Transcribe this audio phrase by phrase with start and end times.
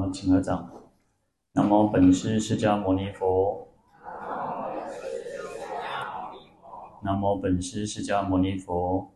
[0.00, 0.70] 好，请合掌。
[1.52, 3.68] 南无本师释迦牟尼佛。
[7.02, 9.10] 南无本师释迦牟尼佛。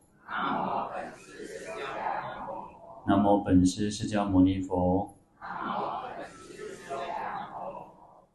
[3.06, 5.14] 南无本师释迦牟尼佛。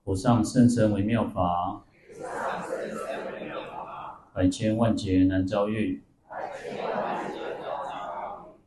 [0.04, 1.84] 无上甚深微妙法，
[4.34, 6.04] 百千万劫难遭遇。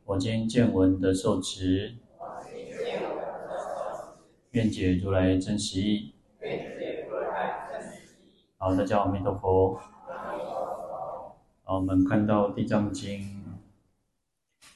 [0.05, 1.97] 我今见闻得受持，
[4.55, 6.13] 愿解如来真实义。
[8.57, 9.77] 好，大家好，阿弥陀佛。
[11.65, 13.19] 好，我们看到《地藏经》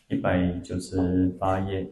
[0.10, 1.90] 一百九十八页。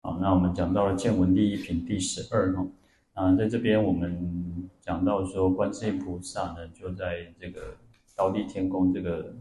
[0.00, 2.66] 好，那我们讲到了见闻利益品第十二哈。
[3.12, 7.76] 啊，在这边我们讲到说，观世音菩萨呢，就在这个
[8.16, 9.36] 忉利天宫这个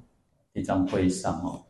[0.53, 1.66] 地藏会上哦，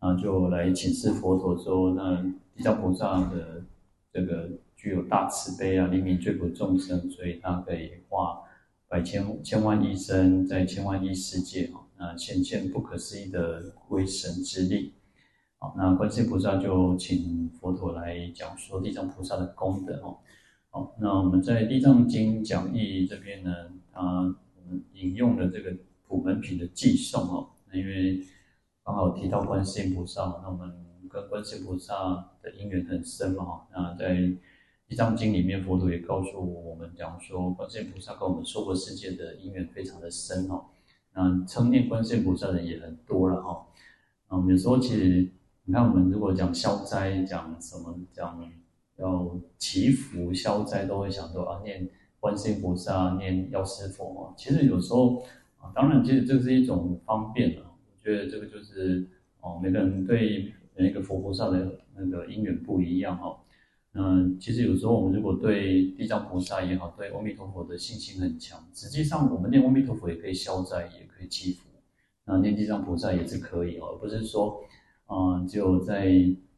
[0.00, 2.22] 然后就来请示佛陀说，那
[2.54, 3.64] 地藏菩萨的
[4.12, 8.42] 这个具有大慈悲啊，怜悯罪苦众生，所以他可以化
[8.88, 14.92] 百千千万亿身，在千万亿世界哦，那显现不可思议的威神之力。
[15.58, 20.18] 好，那观世音菩萨就请佛陀来讲说地藏菩萨的功德哦。
[20.70, 23.52] 好，那我们在《地藏经》讲义这边呢，
[23.92, 24.34] 它
[24.94, 25.74] 引用了这个
[26.06, 27.48] 普门品的偈颂哦。
[27.72, 28.20] 因为
[28.84, 30.72] 刚好提到观世音菩萨，那我们
[31.10, 33.62] 跟观世音菩萨的因缘很深嘛。
[33.72, 34.14] 那在
[34.86, 40.66] 《地藏经》里面，佛陀也告诉我们讲说，观世音菩萨跟我们娑婆世界的因缘非常的深哦。
[41.14, 43.66] 那称念观世音菩萨的人也很多了哈。
[44.28, 45.30] 那我们有时候其实，
[45.64, 48.52] 你看我们如果讲消灾，讲什么讲。
[48.98, 51.88] 要祈福消灾，都会想说啊，念
[52.20, 54.32] 观世音菩萨，念药师佛。
[54.36, 55.24] 其实有时候
[55.62, 57.62] 啊，当然，其实这是一种方便啊。
[57.64, 59.08] 我觉得这个就是
[59.40, 63.38] 哦，每个人对每一个佛菩萨的那个因缘不一样哈。
[63.94, 71.68] 嗯，其实有时候我们如果对地藏菩萨也好，对阿弥陀佛的信心很强，实际上我们念阿弥陀佛也可以消灾，也可以祈福。
[72.24, 74.60] 那念地藏菩萨也是可以哦，而不是说
[75.06, 76.12] 啊，只有在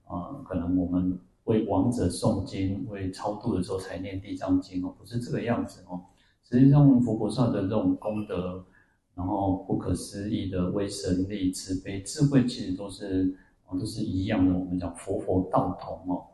[0.06, 1.18] 啊，可能我们。
[1.44, 6.00] 为亡者诵经、为超度的时候才念地藏经哦，不是这个样子哦。
[6.42, 8.64] 实际上，佛菩萨的这种功德，
[9.14, 13.34] 然后不可思议的威神力、慈悲、智慧，其实都是，
[13.70, 14.58] 都是一样的。
[14.58, 16.26] 我们讲佛佛道同哦。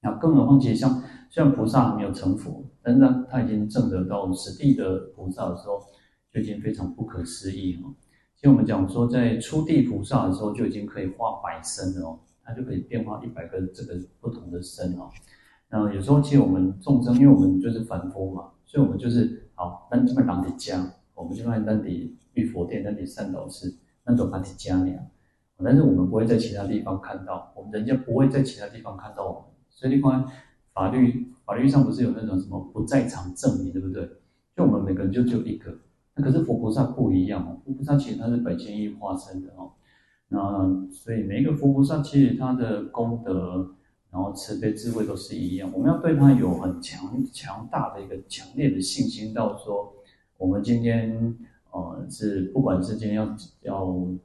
[0.00, 5.80] 那更何况，其实像虽然菩萨还没有成佛，但是他他已经证得到实地的菩萨的时候，
[6.32, 7.94] 就已经非常不可思议哦。
[8.36, 12.18] 其实我们讲说，在初地菩萨的时候，就已经可以化百身了哦。
[12.44, 15.10] 他就可以变化一百个这个不同的身哦。
[15.68, 20.82] 那有时候其实我们众生，因为我们就是凡夫嘛，所以我们就是好，那这边当的家，
[21.18, 25.02] 我们就在那里玉佛殿，那里善导寺，那种当的家里啊。
[25.64, 29.42] 但是我们不会在其他地方看到，我们人家不会在其他地方看到我们。
[29.70, 30.24] 所以你看
[30.72, 34.08] 法律法律上不是有那种什么不在场证明，对不对？
[34.56, 35.76] 就我们每个人就只有一个。
[36.14, 39.72] 那可是佛菩萨不一样哦，佛菩萨其实他是百千亿化身的哦。
[40.28, 40.38] 那
[40.92, 43.74] 所以每一个佛菩萨其实他的功德，
[44.12, 45.70] 然后慈悲智慧都是一样。
[45.72, 49.92] 我们要对他有很强强大的一个强烈的信心，到说
[50.38, 51.36] 我们今天
[51.70, 53.84] 呃是不管是今天要要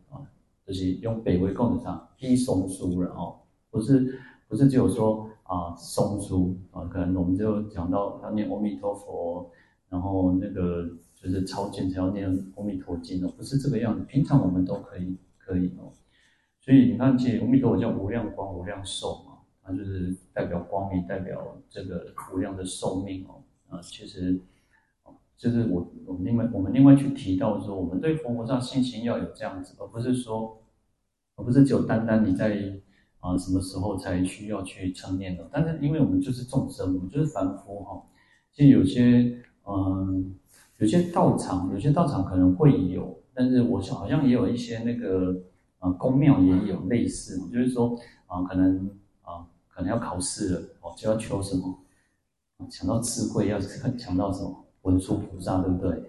[0.09, 0.24] 啊，
[0.66, 9.51] 就是用北回供的上一松书，然后不是不是只有说啊松书啊，可能我们就讲到要念阿弥陀佛，
[9.90, 14.06] 然后那个就是超荐才要念阿弥陀经哦，不是这个样子。
[14.06, 15.18] 平常我们都可以。
[15.45, 15.91] 可以哦，
[16.62, 23.44] 所以你看，其实阿弥陀佛叫无量光、无量寿嘛，它就是代表光明，代表这个无量的寿命哦。
[23.68, 24.40] 啊，其实，
[25.43, 30.57] 就是我我们另外我们另外去提到说，我们对佛菩萨信心要有这样子，而不是说，
[31.35, 32.79] 而不是只有单单你在
[33.19, 35.45] 啊什么时候才需要去称念的。
[35.51, 38.01] 但是因为我们就是众生，我们就是凡夫哈。
[38.53, 39.37] 其实有些
[39.67, 40.33] 嗯，
[40.77, 43.19] 有些道场，有些道场可能会有。
[43.33, 45.35] 但是我想好像也有一些那个
[45.79, 48.89] 呃宫庙也有类似，就是说啊、可能
[49.23, 51.79] 啊、可能要考试了哦，就要求什么，
[52.69, 56.03] 想到智慧要想到什么文殊菩萨，对不对？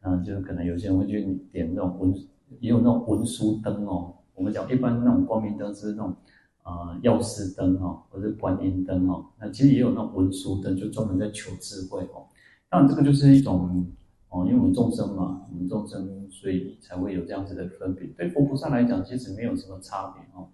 [0.00, 1.22] 嗯、就是可能有些人会去
[1.52, 2.12] 点那种文，
[2.58, 4.14] 也有那种文殊灯哦。
[4.34, 6.16] 我们讲一般那种光明灯是那种
[6.62, 9.26] 啊药师灯哦，或者观音灯哦。
[9.38, 12.26] 那其实也有那种文殊灯，就专门在求智慧哦。
[12.68, 13.86] 当然这个就是一种。
[14.34, 18.06] 哦，因为我们众生嘛，我们众生，所以才会有这样子的分别。
[18.16, 20.48] 对佛菩萨来讲，其实没有什么差别哦。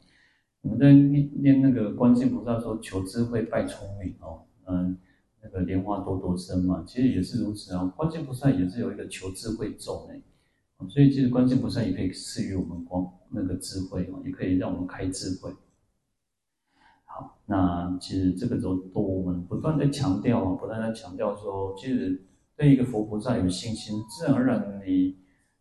[0.62, 4.98] 我们在念念那个观世菩萨说求智慧拜聪明哦，嗯，
[5.42, 7.84] 那个莲花朵朵生嘛，其实也是如此啊。
[7.96, 10.88] 观世菩萨也是有一个求智慧咒呢。
[10.88, 15.52] 所以其实观世菩萨也可以赐予我们光那个智慧哦，也可以让我们开智慧。
[17.04, 22.22] 好，那其实这个都都我们不断在强调啊，不断在强调说，其实
[22.56, 25.16] 对一个佛菩萨有信心，自然而然你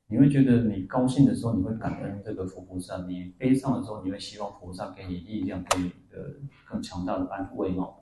[0.07, 6.38] 你会觉得你高兴的时候，你会感恩这个佛菩萨；你悲伤的时候，你会希望菩萨给你力量，给你一个
[6.69, 7.95] 更强大的安慰哦。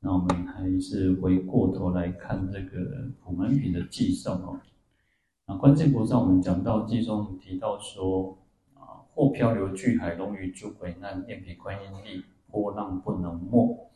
[0.00, 4.60] 那我们还是回过头来看这个普门品的偈颂哦。
[5.46, 8.38] 那关键菩萨，我们讲到偈中提到说
[8.74, 13.90] 啊，或漂流巨海，龙与诸鬼难，念彼观音力，波浪不能没。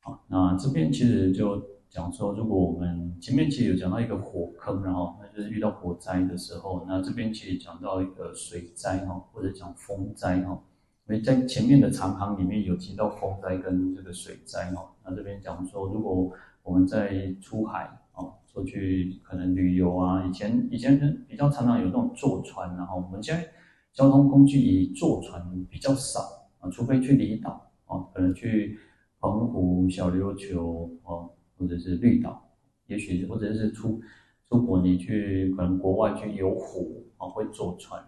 [0.00, 10.58] 好，那这边其实就讲说，如果我们前面其实有讲到一个火坑，然后那就是遇到火灾的时候，那这边其实讲到一个水灾哈，或者讲风灾哈，
[11.20, 16.32] 在前面的长行里面有提到风灾跟这个水灾哈，那这边讲说，如果
[16.62, 18.34] 我们在出海哦。
[18.52, 23.48] 出去可能旅游啊，以前以前人比较常常有那种坐船，然后我们现在
[23.94, 26.20] 交通工具以坐船比较少
[26.60, 28.78] 啊，除非去离岛啊，可能去
[29.20, 32.46] 澎湖、小琉球哦，或者是绿岛，
[32.88, 34.02] 也许或者是出
[34.50, 38.04] 出国你去可能国外去游湖啊，会坐船。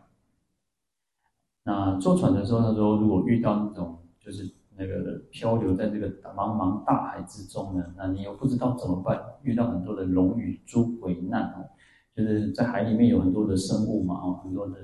[1.64, 4.52] 那坐船的时候，他说如果遇到那种就是。
[4.76, 11.64] 那个漂流在这个茫茫大海之中呢，那你又不知道怎么办，遇到很多的龙与诸鬼难哦，
[12.12, 14.74] 就是在海里面有很多的生物嘛，哦，很多的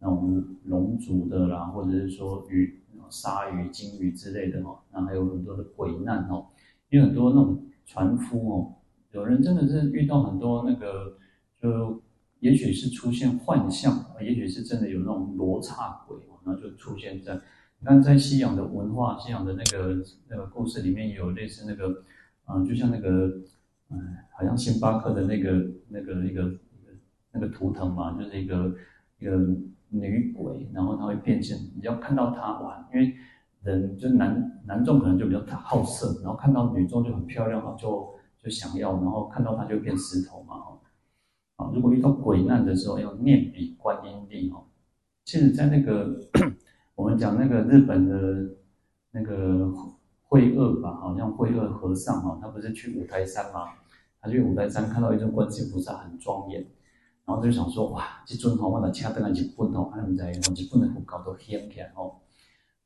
[0.00, 6.46] 那种龙族的啦，或者是说鱼、鲨鱼、鲸鱼之类的哦，那还有很多的鬼难哦，
[6.88, 8.74] 有很多那种船夫哦，
[9.12, 11.16] 有人真的是遇到很多那个，
[11.62, 12.02] 就
[12.40, 17.40] 也许是出现幻象，也许是真的有那种罗刹鬼，然后就出现在。
[17.84, 22.02] 但在西洋的文化，西洋的那个那个故事里面有类似那个，
[22.46, 23.26] 嗯、就像那个，
[23.90, 26.52] 嗯、好像星巴克的那个那个一个
[27.32, 28.74] 那个图腾嘛，就是一个
[29.20, 29.36] 一个
[29.90, 33.14] 女鬼，然后她会变现，你要看到她哇，因为
[33.62, 38.12] 人就男男众可能就比较好色，然后看到女众就很漂亮嘛，就
[38.42, 40.42] 就想要，然后看到她就变石头
[41.74, 44.64] 如果遇到鬼难的时候要念彼观音力哦，
[45.24, 46.20] 其实，在那个。
[46.94, 48.56] 我们讲那个日本的
[49.12, 49.72] 那个
[50.24, 53.68] 慧鍔吧，好像慧鍔和尚哈，他不是去五台山嘛？
[54.20, 56.60] 他去五台山看到一尊观世菩萨很庄严，
[57.24, 60.40] 然后他就想说哇，这尊好，我来请登来日本哦，他们在日
[60.72, 62.16] 本的佛教都掀起来哦，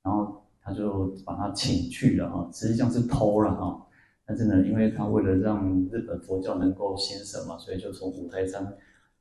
[0.02, 3.86] 然后他就把他请去了哈，实际上是偷了哈，
[4.24, 8.64] 但是呢，因为他为了让日本佛教能够兴盛嘛，所以就从五台山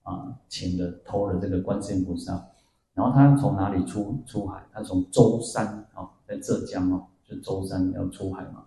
[0.04, 2.48] 啊请了偷了这个观世音菩萨。
[2.94, 4.64] 然后他从哪里出出海？
[4.72, 8.66] 他从舟山啊，在浙江哦，就舟山要出海嘛。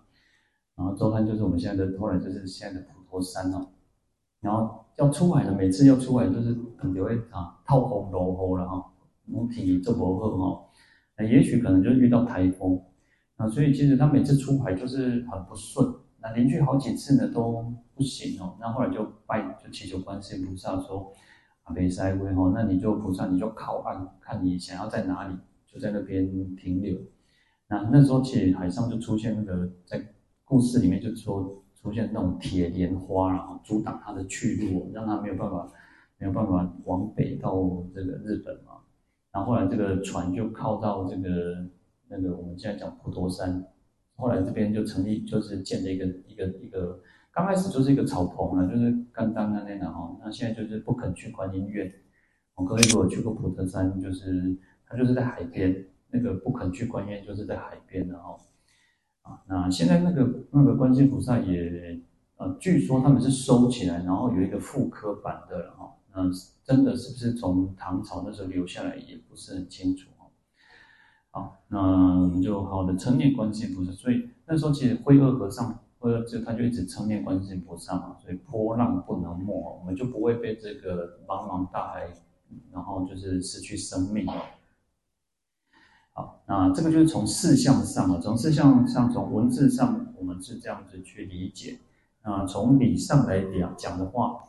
[0.75, 3.67] 然后舟山就是我们现在的，后来就是现在的普陀山哦。
[4.41, 8.91] 然后要出海的，每次要出海就是很就会啊，套风落雨了哈，
[9.53, 10.65] 天气这么热哈。
[11.17, 12.81] 那也许可能就遇到台风，
[13.37, 15.87] 啊所以其实他每次出海就是很不顺。
[16.25, 18.57] 那连续好几次呢都不行哦。
[18.59, 21.13] 那后来就拜就祈求观世菩萨说。
[21.65, 25.35] 啊，北塞威吼，那你就菩萨，你就靠岸，看你想要在哪里，
[25.65, 26.95] 就在那边停留。
[27.67, 29.99] 那那时候其实海上就出现那个，在
[30.43, 35.67] 故事里面就说出现那种铁莲花，然后阻挡他的去路，让他没有办法
[36.19, 37.51] 没有办法往北到
[37.95, 38.73] 这个日本嘛。
[39.31, 41.65] 然后后来这个船就靠到这个
[42.09, 43.65] 那个我们现在讲普陀山，
[44.15, 47.01] 后来这边就成立，就是建了一个一个一个。
[47.31, 51.91] 刚开始就是一个草棚啊，就是刚刚那那的哈，那现在就是不肯去观音院。
[52.55, 54.55] 我各位如果去过普陀山，就是
[54.87, 58.37] 它就是在海边，那个不肯去观音院就是在海边的哈。
[59.23, 61.99] 啊，那现在那个那个观世菩萨也
[62.37, 65.93] 呃，据说他们是收起来，然后有一个复刻版的了哈。
[66.13, 66.31] 嗯，
[66.63, 70.09] 真的是不是从唐朝那时候留下来也不是很清楚。
[71.35, 75.77] 好，那我们就好的称念观世菩萨，所以那时候其实慧鍔和尚。
[75.97, 82.07] 或者就他就一直称念观世菩萨嘛，所以波浪不能没，我们就不会被这个茫茫大海，
[82.71, 84.27] 然后就是失去生命。
[86.13, 91.79] 好，那这个就是从事项上啊，从事项上，从文字上，我们是这样子去理解。
[92.21, 94.43] 啊，从理上来讲讲的话，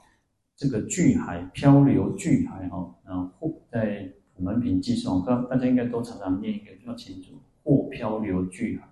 [0.56, 8.86] 这个巨海漂流巨海哈，啊，或在普门品偈颂，刚大家应该都常常念一个比较清楚，或漂流巨海，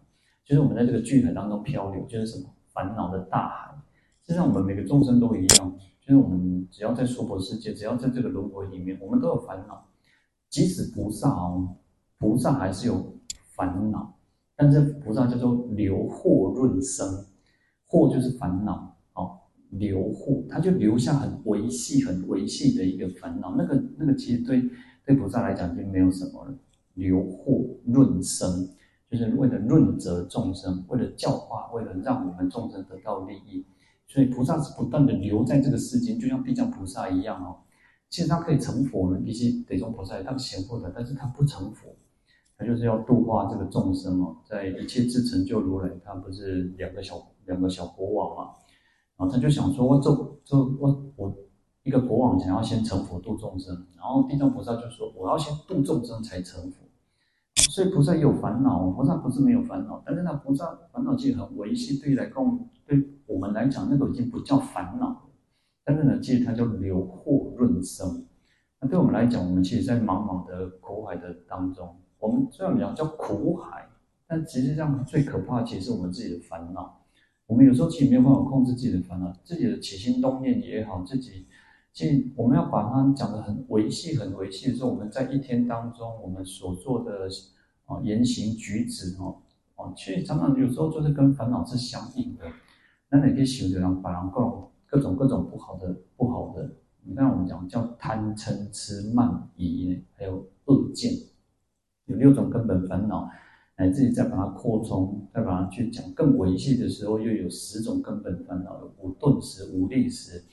[0.44, 2.48] 就是我们在这个巨海当中漂流，就是什么？
[2.72, 3.74] 烦恼的大海，
[4.22, 9.86] 实际上我们每个众生都一样，就是我们只要在娑婆世界，只要在这个轮回里面，我们都有烦恼。
[10.48, 11.76] 即使菩萨哦，
[12.18, 13.14] 菩萨还是有
[13.54, 14.18] 烦恼，
[14.56, 17.06] 但是菩萨叫做流惑润生，
[17.88, 19.38] 惑就是烦恼哦，
[19.70, 23.54] 留护，他就留下很维系、很维系的一个烦恼。
[23.56, 24.68] 那个那个其实对
[25.04, 26.54] 对菩萨来讲就没有什么了。
[26.94, 28.68] 留护润生，
[29.10, 33.66] 就是为了润泽众生，为了教化，为了让我们众生得到利益。
[34.06, 37.56] 所以菩萨是不断的留在这个世间，就像地藏菩萨一样哦。
[38.08, 41.88] 其实他可以成佛呢，比起地藏菩萨他是贤的，但是他不成佛，
[42.56, 44.36] 他就是要度化这个众生哦。
[44.48, 48.52] 在一切智成就如来，他不是两个小两个小国王嘛？
[49.16, 50.10] 然后他就想说，我这
[50.44, 51.36] 这我我
[51.84, 56.84] 一个国王想要先成佛度众生，然后地藏菩萨就说，我要先度众生才成佛。
[57.56, 65.22] 所以菩萨也有烦恼，菩萨不是没有烦恼，但是那菩萨烦恼其实很维系，对于来讲，对我们来讲，那个已经不叫烦恼。
[65.84, 68.26] 但是呢，其实它叫流惑润生。
[68.80, 73.86] 那对我们来讲，我们其实，在茫茫的苦海的当中，我们虽然讲叫苦海，
[74.26, 77.02] 但实上最可怕其实是我们自己的烦恼。
[77.46, 81.46] 我们有时候其实没有办法控制自己的烦恼，自己的起心动念也好，自己
[81.94, 87.28] 其实我们要把它讲得很维系、很维系的时候，我们在一天当中，我们所做的
[87.86, 89.36] 啊言行举止哦，
[89.76, 92.44] 哦，其实常常有时候就是跟烦恼是相应的。
[93.10, 96.68] 那哪些修的人把人各各种各种不好的不好的，
[97.04, 101.12] 你看我们讲叫贪嗔痴慢疑，还有恶见，
[102.06, 103.30] 有六种根本烦恼。
[103.76, 110.44] 来自己再把它扩充，再把它去讲更维系的时候，又有十种根本烦恼：有无顿时无力时，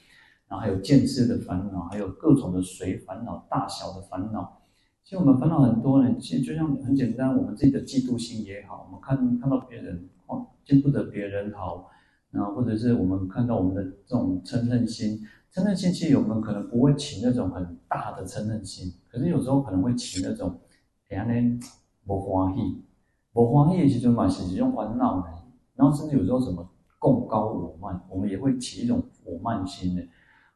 [0.51, 4.61] 然后还有见思的烦恼，还有各种的随烦恼、大小的烦恼。
[5.01, 11.89] 其实我们烦恼很多呢，其实就像很简单，我们自己的嫉妒心也好，我们看看到别人哦，见不得别人好，
[12.31, 20.59] 然后或者是我们看到我们的这种嗔恨心，嗔恨心其实我们可能不会起那种很大的嗔恨心，可是有时候可能会起那种，
[21.07, 21.59] 哎呀呢，
[22.05, 22.83] 不欢喜。
[23.31, 25.27] 我欢喜其实嘛是一种烦恼呢，
[25.75, 30.03] 然后甚至有时候什么贡高我慢，我们也会起一种我慢心的，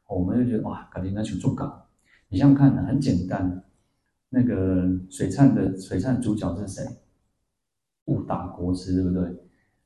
[0.08, 1.86] 我们就觉得哇，肯定那求做高。
[2.28, 3.64] 你想想看呢，很简单，
[4.28, 6.84] 那个璀璨的璀璨主角是谁？
[8.06, 9.36] 悟达国师，对不对？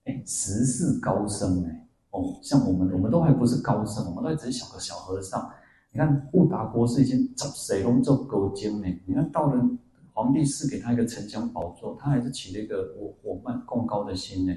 [0.04, 5.50] 哎，十世高僧哎，哦，像我们，我们都还不是高僧，我们都还只是小个小和尚。
[5.92, 9.68] 你看悟达国师已经十世拢做高僧呢，你看到了。
[10.12, 14.54] 皇帝赐给他一个沉香宝座，他还是起了一个我我慢贡高的心呢。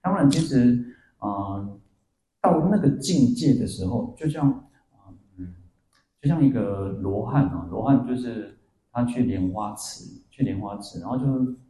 [0.00, 0.84] 当然，其实
[1.18, 1.80] 啊、呃，
[2.40, 4.65] 到那个境界的时候，就像，
[6.20, 8.58] 就像一个罗汉啊，罗汉就是
[8.92, 11.24] 他去莲花池，去莲花池，然后就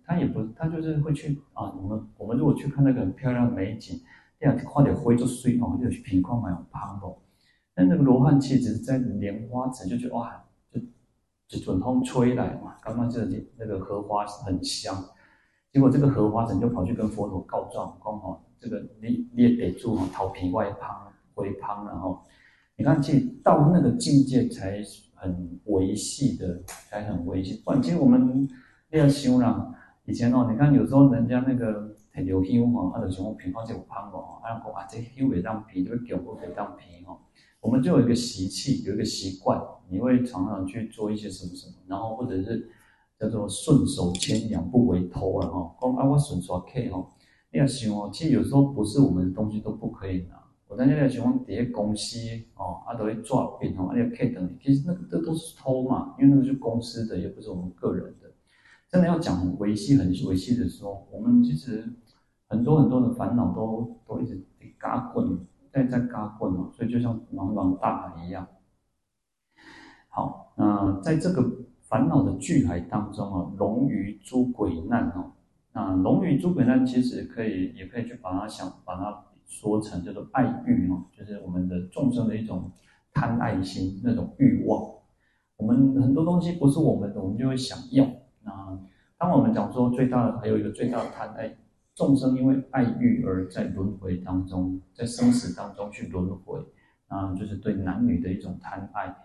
[0.04, 1.72] 他也不，他就是会去啊。
[1.72, 4.00] 我们我们如果去看那个很漂亮的美景，
[4.38, 7.16] 这样花点灰就碎哦，就去品矿买有胖哦。
[7.74, 10.42] 但那个罗汉其实在莲花池就觉得哇。
[10.68, 10.80] 就
[11.48, 13.24] 就准风吹来嘛，刚刚这
[13.56, 14.92] 那个荷花很香，
[15.72, 22.20] 结果这个荷花神就跑去跟佛陀告状，说哈，这个你你也得住哈，桃皮外胖灰胖，然后
[22.78, 24.82] 你看，其实到那个境界才
[25.14, 27.62] 很维系的，才很维系。
[27.64, 28.46] 不然其实我们
[28.90, 37.16] 那样修啦，以前哦，你看有时候人家那个很流香哦，他的什么皮况就有胖哦，他讲啊，这香会当皮，这个脚不会当皮哦。
[37.60, 42.68] 我们就有一个习气，有一个习惯，你会常常去做一些什么什么，然后或者是
[43.18, 45.74] 叫做顺手牵羊，不为偷了哈。
[45.80, 47.04] 讲啊，我顺手牵哈，
[47.50, 50.35] 你要想哦，其实有时候不是我们的东西都不可以拿。
[50.68, 52.18] 我在那个情况底下公司
[52.56, 58.30] 哦，啊都会抓饼哦，啊要 K 等你，其实那个这都是偷嘛，因为那个是公司的，也不是我们个人的。
[58.88, 61.92] 真的要讲维系、很维系的时候，我们其实
[62.48, 65.38] 很多很多的烦恼都都一直得嘎滚。
[65.72, 68.48] 在在嘎混嘛，所以就像茫茫大海一样。
[70.08, 71.46] 好，那在这个
[71.82, 75.32] 烦恼的巨海当中啊，龙鱼诸鬼难哦，
[75.74, 82.70] 那龙鱼诸鬼难其实可以，也可以去把它想，把它说成叫做爱欲哦，就是我们的众生的一种
[83.12, 84.92] 贪爱心那种欲望。
[85.56, 88.06] 我们很多东西不是我们的，我们就会想要。
[88.42, 88.78] 那
[89.16, 91.56] 当我们讲说最大的，还有一个最大的贪爱。
[91.94, 96.60] 众生因为爱欲而在轮回当中，在生死当中去轮回，
[97.06, 99.16] 啊，就是对男女的一种贪爱，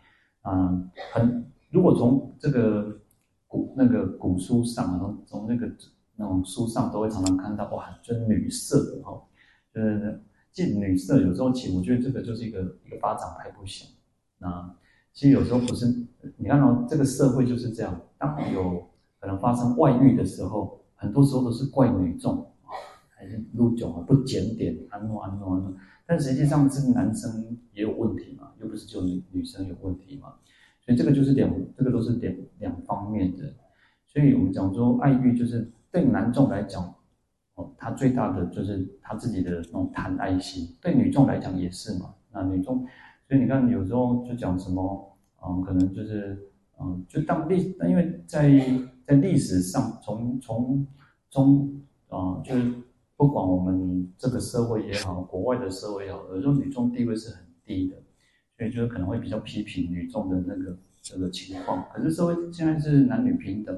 [0.41, 2.97] 啊，很如果从这个
[3.45, 5.69] 古那个古书上，从从那个
[6.15, 9.30] 那种书上都会常常看到，哇，就女色哈，就
[9.73, 10.19] 呃，
[10.51, 13.87] 进女色，有时候其实我觉得这个就是一个一个巴掌拍不响，
[14.39, 14.75] 啊，
[15.13, 15.87] 其实有时候不是，
[16.37, 22.47] 你看到这个社会就是这样，当有可能发生外遇的时候，很多时候都是怪女众。
[23.13, 25.71] 还是路迥啊，不检点，安诺安诺安诺，
[26.07, 30.33] 但实际上是男生也有问题嘛，又不是就女女生有问题嘛，
[30.83, 33.53] 所以这个就是两，这个都是两两方面的。
[34.07, 36.95] 所以我们讲说爱欲，就是对男众来讲，
[37.55, 42.85] 哦，他最大的就是他自己的那种贪爱心；对女众来讲也是嘛，那女众，
[43.27, 48.49] 所以你看有时候就讲什么，嗯，可能就是，嗯，就当历，因为在
[49.05, 50.87] 在历史上，从从
[51.29, 52.73] 从，啊，就是
[53.17, 57.97] 不管我们这个社会也好，国外的社会也好，有时候女众地位是很低的，
[58.57, 61.85] 所以就是可能会比较批评女众的那个这个情况。
[61.93, 63.75] 可是社会现在是男女平等，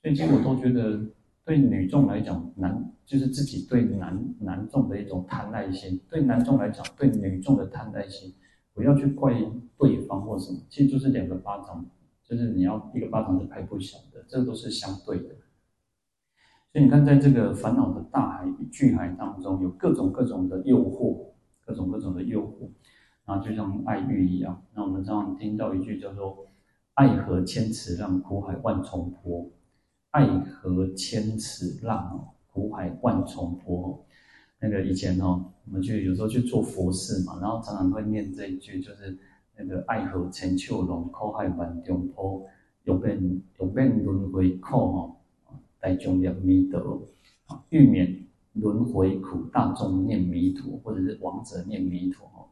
[0.00, 1.00] 所以其实我都觉得。
[1.44, 8.32] 对女众来讲，男就是自己对男男众的一种贪爱心；对男众来讲，对女众的贪爱心，
[8.72, 9.34] 不要去怪
[9.76, 11.84] 对方或什么，其实就是两个巴掌，
[12.22, 15.34] 就是你要一个巴掌是拍不响的，这都是相对的。
[16.72, 21.32] 所以你看，在这个烦恼的大海与巨海当中，有各种各种的诱惑，
[21.64, 22.68] 各种各种的诱惑，
[23.26, 24.62] 然后就像爱欲一样。
[24.72, 26.46] 那我们常常听到一句叫做
[26.94, 29.50] “爱河千尺浪，苦海万重波”。
[30.10, 34.04] 爱河千尺浪哦，苦海万重波。
[34.58, 39.16] 那个以前哦，我们去有时候去做佛事嘛，然后常常会念这一句，就是
[39.56, 42.44] 那个爱河千秋浪，苦海万重波，
[42.84, 45.16] 永免永免轮回苦哦，
[45.78, 47.06] 大众念弥陀
[47.46, 52.50] 啊，欲免轮回苦，大众念弥陀，或者是亡者念弥陀哦。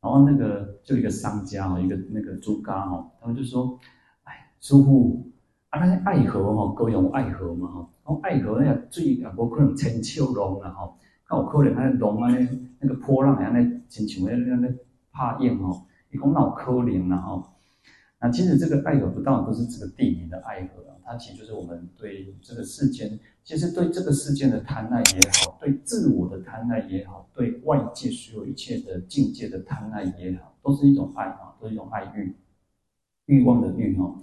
[0.00, 3.78] 然后那个就一个商家哦，一个那个猪嘎哦，他们就说，
[4.24, 5.30] 哎，师父。
[5.70, 10.96] 啊，那些爱河吼，高雄爱河嘛吼，讲爱河那个水也无可能千秋浪啦吼，
[11.28, 14.74] 较有可能安尼浪安尼那个波浪安尼，亲像那那那
[15.10, 17.44] 拍硬吼，伊讲哪有可能啦吼。
[18.20, 32.34] 那其实这个爱河不当然不是这个地名的爱河啊，它其实就是我们对这个世间，其实对这个世间的贪爱也好，对自我的贪爱也好，对外界所有一切的境界的贪爱也好，都是一种爱啊，都是一种爱欲，
[33.26, 34.14] 欲望的欲哈。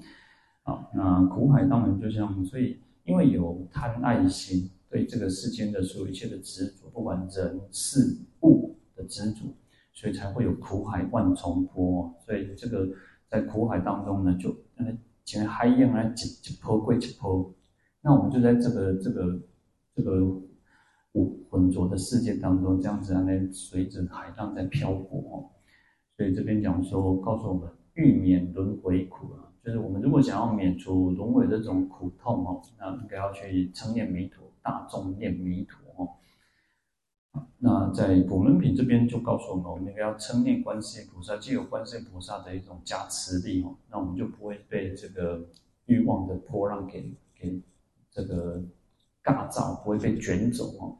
[0.65, 9.53] 好，那苦海当然就像，所以因为有贪爱心，对这个世间的所有一切的执着，不管人事物的执着，
[9.91, 12.13] 所以才会有苦海万重波。
[12.25, 12.87] 所以这个
[13.27, 17.53] 在苦海当中呢，就嗯，像海一样来一一波过一波。
[18.01, 19.39] 那我们就在这个这个
[19.93, 20.25] 这个
[21.11, 25.51] 浑浑浊的世界当中，这样子来随着海浪在漂泊。
[26.15, 29.42] 所以这边讲说，告诉我们欲免轮回苦啊。
[29.63, 36.09] 就是我们如果想要免除轮回这种苦痛哦，那应该要去称念弥陀，大众念弥陀哦。
[37.59, 45.47] 那在普门品这边就告诉我们，我们应该要称念观世音菩萨，既有观世音菩萨的一种加持力哦，那我们就不会被这个
[45.85, 47.61] 欲望的波浪给给
[48.11, 48.61] 这个
[49.23, 50.97] 尬造，不会被卷走哦。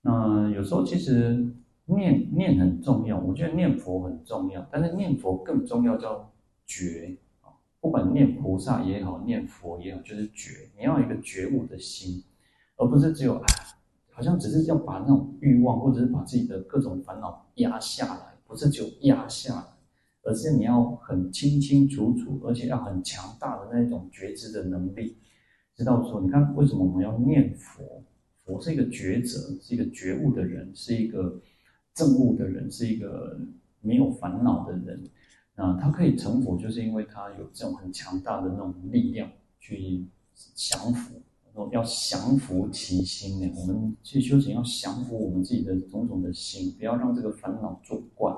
[0.00, 1.46] 那有时候其实
[1.84, 6.32] 念念很重要，我觉得念佛很重要，但是念佛更重要叫
[6.64, 7.18] 觉。
[7.86, 12.20] 不管念菩萨也好，念佛也好，就是觉，你要一个觉悟的心，
[12.74, 13.46] 而不是只有啊，
[14.10, 19.64] 好像只是要把那种欲望，或者是把自己的各种烦恼压下来，不是只有压下来，
[20.24, 25.16] 而是你要很清清楚楚，而且要很强大的那种觉知的能力，
[25.76, 28.02] 知道说，你看为什么我们要念佛？
[28.44, 31.40] 佛是一个觉者，是一个觉悟的人，是一个
[31.94, 33.38] 证悟的人，是一个
[33.80, 35.08] 没有烦恼的人。
[35.56, 40.06] 啊，他可以成佛，就是因为他有这种很强大的那种力量去
[40.54, 41.14] 降伏，
[41.72, 43.50] 要降伏其心呢。
[43.56, 48.30] 我们去修行要降服我们自己的种种的心，不要让这个烦恼作怪。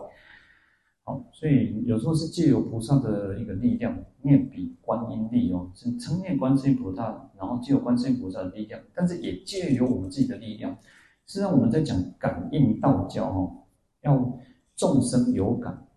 [1.03, 10.79] 好，所以有时候是借由菩萨的一个力量，念彼观音力哦，是称念观世音菩萨，然后借由观世音菩萨的力量，但是也借由我们自己的力量。
[11.27, 13.65] 实际上我们在讲感应道教哦，
[14.03, 14.39] 要
[14.77, 15.88] 众生有感。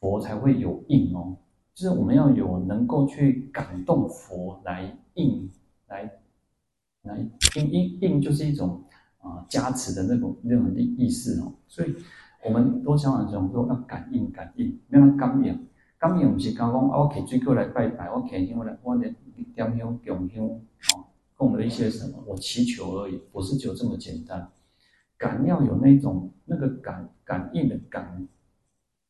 [0.00, 1.36] 佛才会有应哦，
[1.74, 5.50] 就是我们要有能够去感动佛来应，
[5.88, 6.08] 来
[7.02, 7.18] 来
[7.56, 8.82] 应应应，就是一种
[9.18, 11.52] 啊加持的那种那种意意思哦。
[11.66, 11.94] 所以
[12.44, 15.66] 我们都想讲说要感应感应，没有感应，
[15.98, 21.04] 感应不是刚刚我给追过来拜拜，我给我来我来点香供香哦，
[21.36, 24.48] 供了一些什么，我祈求而已，不是就这么简单。
[25.16, 28.28] 感要有那种那个感感应的感。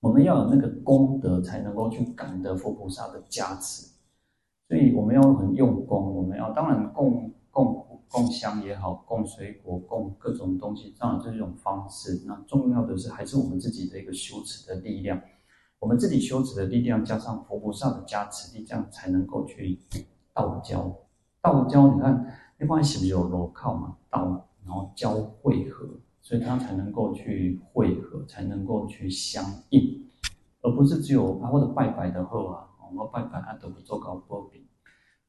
[0.00, 3.88] 我们要有那个功德，才能够去感得佛菩萨的加持，
[4.68, 6.14] 所以我们要很用功。
[6.14, 12.22] 我们要当然供供供香也好，供水果，供各种东西，当然这是一种方式。
[12.26, 15.20] 那重要的是还是我们自己的一个修持的力量，
[15.80, 19.80] 我们自己修持的力量加上佛菩萨的加持力，这样才能够去
[20.32, 20.96] 道交。
[21.42, 22.24] 道交，你看
[22.56, 23.96] 那关系不是有罗靠嘛？
[24.08, 25.88] 道，然后交汇合。
[26.28, 30.04] 所以它才能够去汇合，才能够去相应，
[30.60, 34.66] 而不是只有啊或者拜拜的后啊，我们拜拜啊都不做高波比。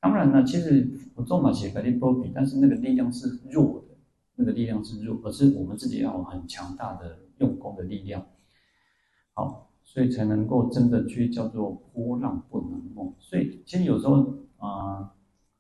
[0.02, 3.96] 当然呢，其实我做嘛些格力波比，但是那个力量是弱的，
[4.36, 8.26] 那个力量是弱，而是我们自己要很强大的用功的力量。
[9.34, 13.14] 好，所以才能够真的去叫做波浪不能梦。
[13.20, 15.14] 所以其实有时候啊、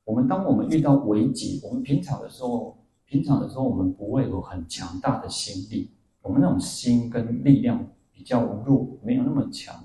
[0.03, 2.77] 我们当我们遇到危机，我们平常的时候，
[3.09, 5.89] 平常的时候我们不会有很强大的心力，
[6.21, 9.75] 我们那种心跟力量比较弱，没有那么强。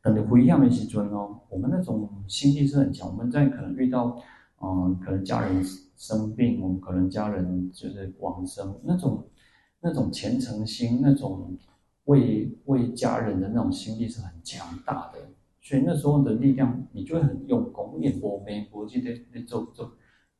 [0.00, 3.10] 等的不一样的时阵哦，我们那种心力是很强。
[3.10, 4.18] 我们在可能遇到，
[4.62, 5.62] 嗯、可能家人
[5.98, 9.22] 生病，我们可能家人就是往生，那种
[9.82, 11.54] 那种虔诚心，那种
[12.04, 15.18] 为为家人的那种心力是很强大的。
[15.60, 19.92] 所以那时候的力量，你就会很用功，也不没不记得那做做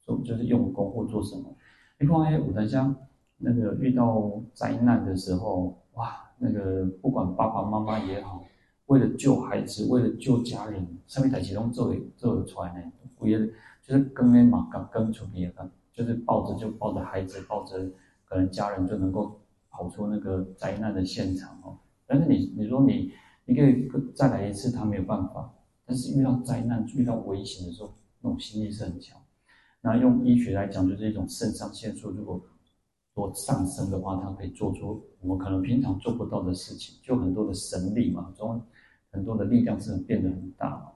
[0.02, 1.54] 做就是用功或做什么。
[2.02, 2.92] 你看哎，我在家
[3.38, 8.42] 那个遇到灾难的时候，哇，那个不管爸爸妈妈也好。
[8.86, 13.38] 为了救孩子，为了救家人，上面台启动做做出来呢，我也
[13.86, 17.88] 就是跟那马刚跟出去的，就是抱着就抱着孩子，抱着
[18.24, 21.78] 可能家人就能够跑出那个灾难的现场哦。
[22.04, 23.12] 但是你你说你
[23.44, 25.54] 你可以再来一次，他没有办法。
[25.86, 29.21] 但是遇到灾难、遇到危险的时候，那种心力是很强。
[29.82, 32.42] 那用医学来讲，就是一种肾上腺素，如果
[33.14, 38.64] 多上升的话，它可以做出我们可能平常做不到的事情，就很多的神力嘛，中。
[39.14, 40.92] 很多的力量是变得很大嘛，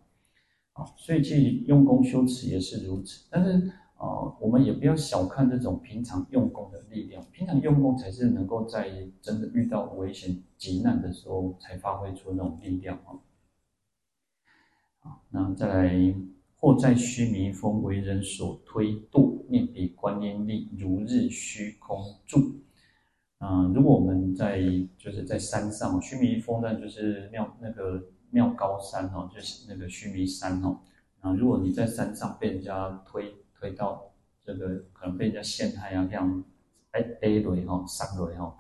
[0.72, 3.27] 啊，所以其实用功修持也是如此。
[3.31, 13.20] 但是啊、我们也不要小看这种平常用功的力量，平常用功才是能够在真的遇到危险急难的时候才发挥出那种力量啊。
[15.01, 16.14] 好，那再来，
[16.58, 22.38] 或在须弥峰为人所推度，念彼观音力，如日虚空住。
[23.38, 24.58] 嗯，如果我们在
[24.96, 30.80] 就是在山上，须弥峰呢，就是妙那个妙高山哦，就是那个须弥山哦。
[31.20, 34.10] 啊，如果你在山上被人家推推到
[34.42, 36.42] 这个，可能被人家陷害啊，这样
[36.92, 38.56] 哎哎雷哈，伤雷哈。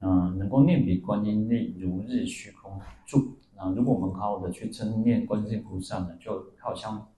[0.00, 3.38] 嗯，能够念彼观音力，如日虚空住。
[3.56, 7.08] 啊，如果我们好好的去称念观世音菩萨呢，就好像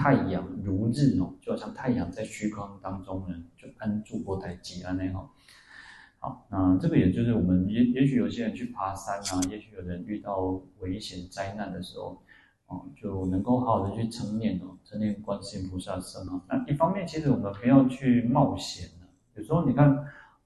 [0.00, 5.30] 太阳如日哦，就好像太阳在虚空当中呢，就安住波台极安那哈。
[6.20, 12.22] 好，那这个也就是我们也也许有些人去爬山啊，也许有人遇到危险灾难的时候，
[12.68, 16.40] 哦，就能够好好的去称念哦，称念观世音菩萨圣号。
[16.48, 19.06] 那一方面，其实我们不要去冒险的。
[19.34, 19.94] 有时候你看，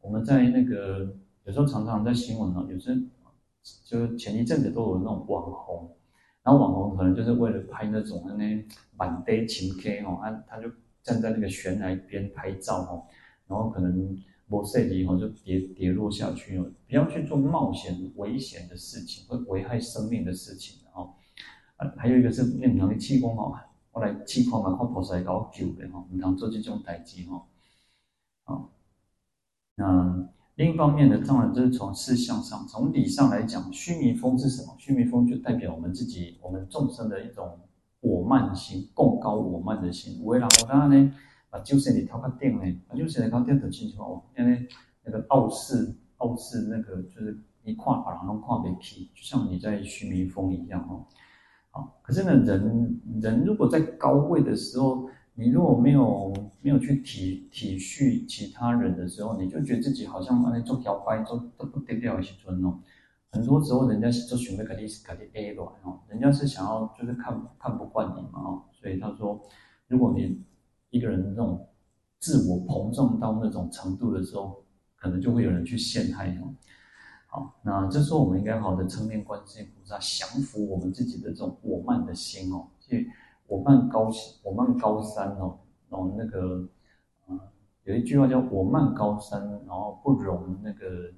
[0.00, 1.14] 我们在那个
[1.44, 3.06] 有时候常常在新闻啊，有时
[3.84, 5.96] 就前一阵子都有那种网红，
[6.44, 8.64] 然后网红可能就是为了拍那种那
[8.96, 10.70] 满地晴天哦，他他就
[11.02, 13.06] 站在那个悬崖边拍照哦，
[13.48, 14.16] 然后可能。
[14.46, 21.14] 我设计以后就跌跌落下去了，不要去做冒险、危险的事情，会危害生命的事情哦。
[21.76, 23.58] 啊，还有一个是念能力气功哦，
[23.90, 27.42] 我来气功嘛，靠菩萨搞救的哈，唔通做这种代志哈。
[28.44, 28.70] 好，
[29.76, 34.74] 那另一方面呢，当然就是从事相上，从理上来讲，须弥峰是什么？
[34.78, 37.58] 须弥峰就代表我们自己，我们众生的一种
[38.00, 40.24] 我慢心，贡高我慢的心。
[40.24, 41.12] 为了我当然呢？
[41.50, 44.66] 啊，就是你头壳顶呢，啊，就是你头壳顶的清楚哦，因为
[45.04, 51.04] 那个傲视，傲视那个就是一跨法郎都跨不起，就像你在须弥峰一样哦。
[51.70, 62.78] 好，可是呢，人人如果在高位的时候，你如果没有没有去体体恤其他人的时候，你就觉得自己好像啊，做摇摆做都不得了一些尊哦。
[63.30, 69.42] 很多时候，人家是做选择肯定是肯定 A 乱哦，人家是想要就是看看不惯你嘛哦，所以他说，
[69.88, 70.40] 如果你
[70.90, 71.66] 一个人的那种
[72.20, 74.62] 自我膨胀到那种程度的时候，
[74.94, 76.54] 可能就会有人去陷害哦。
[77.26, 82.68] 好，那这时候我们应该好的称念观世音菩萨，降服我们自己的这种我慢的心哦。
[82.78, 83.10] 去
[83.46, 84.10] 我慢高
[84.42, 85.58] 我慢高山哦，
[85.90, 86.68] 然后那个
[87.28, 87.38] 嗯，
[87.84, 91.12] 有一句话叫我慢高山，然后不容那个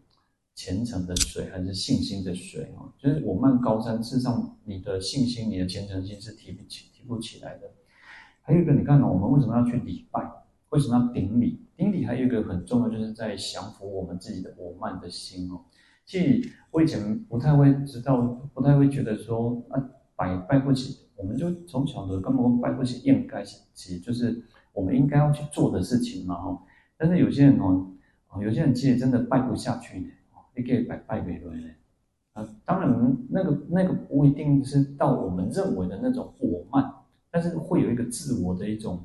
[0.54, 2.92] 虔诚的水，还是信心的水哦。
[2.98, 7.70] 就是我慢高山，事实上你的信心、你的虔诚心是提不起、提不起来的。
[8.42, 9.06] 还有一个，你看呢？
[9.06, 10.22] 我们为什么要去礼拜？
[10.70, 11.60] 为什么要顶礼？
[11.76, 15.60] 顶礼还有一个很重要，就是在降服我们自己的我慢的心哦。
[16.04, 18.20] 其实我以前不太会知道，
[18.54, 26.62] 不太会觉得说啊，拜拜不起，我们就从小的根本拜不起，应该其实就是我们应该要去做的事情嘛哈。
[26.96, 27.86] 但是有些人哦，
[28.40, 30.08] 有些人其实真的拜不下去呢，
[30.54, 31.68] 你可以拜拜给人呢。
[32.34, 36.92] 啊，当然那个那个不一定是到我们认为的那种我慢。
[37.28, 39.04] 但是会有一个自我的一种，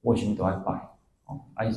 [0.00, 0.72] 我心都爱拜
[1.26, 1.70] 哦，哎，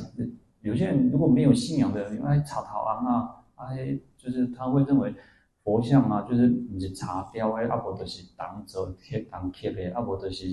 [0.62, 5.14] 有些人如果没有信仰的，因为茶头昂啊，哎，就是他会认为
[5.64, 10.46] 佛像啊，就是你是茶雕的，啊不就是当做贴当贴的，啊不就是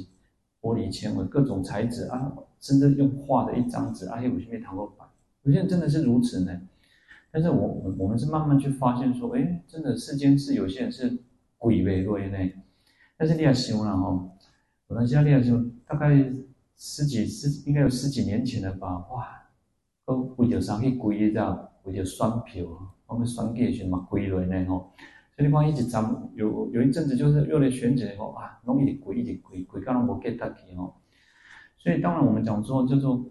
[0.62, 5.08] 玻璃纤维各种材质啊，甚至用画的一张纸，啊有些没谈过板，
[5.44, 6.62] 有些人真的是如此呢。
[7.32, 11.18] 但是我我我们是慢慢去发现说，哎，真的世间是有些人是
[11.58, 12.54] 鬼为类呢。
[13.18, 14.30] 但是你要想了哈，
[14.88, 16.10] 我们现在你也想，大概
[16.76, 19.06] 十几十应该有十几年前了吧？
[19.12, 19.28] 哇，
[20.06, 21.72] 都为了啥去鬼你知道？
[21.84, 22.66] 为了选票，
[23.10, 24.94] 我们选举时嘛鬼类呢吼。
[25.36, 30.96] 所以你看一直涨，有有一阵子就是又来选举吼啊，弄一直鬼一直鬼鬼，刚刚我 get 到起吼。
[31.78, 33.26] 所以当然我们讲说叫做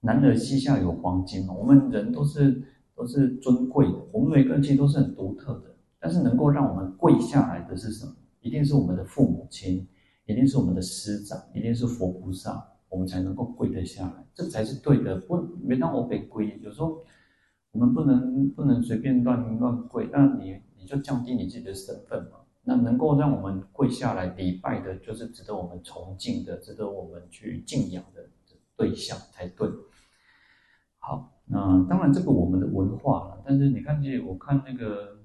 [0.00, 2.62] 男儿膝下有黄金，我们人都是。
[2.92, 5.74] 都是尊贵的，我们每个人其实都是很独特的。
[5.98, 8.12] 但是能够让我们跪下来的是什么？
[8.42, 9.88] 一定是我们的父母亲，
[10.26, 15.16] 一定是我们的师长，一定是佛菩萨，我们才能够跪得下来，这才是对的。
[15.16, 17.02] 不，没当我被跪，有时候
[17.72, 22.38] 我们不能不能随便乱乱跪，那你你就降低你自己的身份嘛。
[22.62, 28.28] 那能够让我们跪下来礼拜的，就是值得我们崇敬的，值得我们去敬仰的
[28.76, 29.68] 对象才对。
[30.98, 31.32] 好。
[31.52, 33.42] 那当然，这个我们的文化了。
[33.44, 35.18] 但是你看，见我看那个，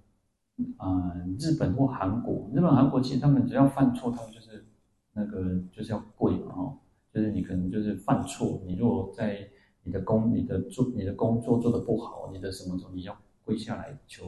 [0.78, 4.66] 啊、日本或韩国，日本、韩国其实他们只要犯错，他们就是
[5.14, 6.80] 那个就是要跪嘛，哦，
[7.14, 9.48] 就是你可能就是犯错，你如果在
[9.86, 14.28] 你的工、你的做、你的工作做得不好，你的什么时候你要跪下来求，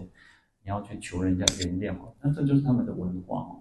[0.64, 3.60] 你要去求人家原谅哦，那这就是他们的文化哦。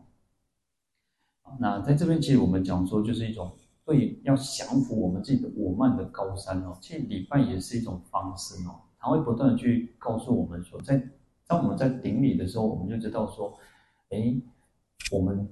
[1.58, 3.50] 那在这边，其实我们讲说，就是一种。
[3.84, 6.76] 对，要降服我们自己的我慢的高山哦。
[6.80, 11.00] 其实礼拜也是一种方式哦，它会不断的去告诉我们说，在
[11.46, 13.56] 当我们在顶礼的时候，我们就知道说，
[14.10, 14.34] 哎，
[15.12, 15.48] 我们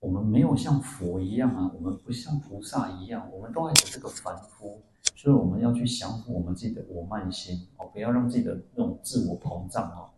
[0.00, 4.80] 我们没有像佛一样啊，我们不像菩萨一样，我们都还有这个凡夫，
[5.16, 10.10] 所以我们要去降服我们自己的我慢心哦，不要让自己的那种自我膨胀哦。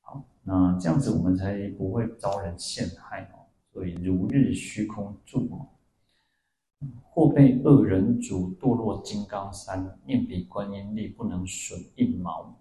[0.00, 3.44] 好，那这样子我们才不会遭人陷害哦。
[3.72, 5.68] 所以如日虚空住哦。
[7.10, 12.54] 或被恶人主，堕落金刚山，念彼观音力，不能损一毛。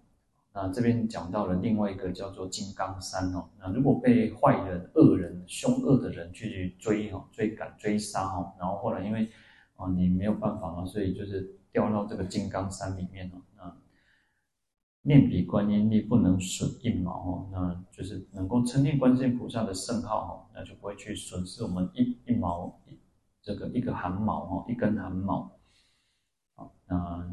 [0.54, 3.50] 那这边讲到了另外一个叫做金刚山哦。
[3.60, 9.30] 那如果被坏人、恶人、凶恶的人去追哦、追赶、追杀哦，然后后来因为
[9.76, 13.42] 啊你没有办法嘛，所以就是掉到这个金刚山里面哦。
[13.56, 13.76] 那
[15.02, 17.50] 念彼观音力，不能损一毛哦。
[17.52, 22.80] 那就是能够称念观世音菩萨的圣号哦，那就不会去损失我们一一毛。
[23.42, 25.52] 这个一个汗毛哈，一根汗毛，
[26.56, 27.32] 好，那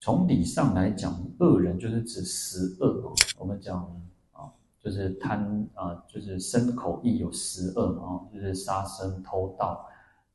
[0.00, 3.14] 从理上来讲，恶人就是指十恶哦。
[3.38, 3.84] 我们讲
[4.32, 9.88] 啊，就是贪啊，就是身口意有十恶啊，就是杀生、偷盗，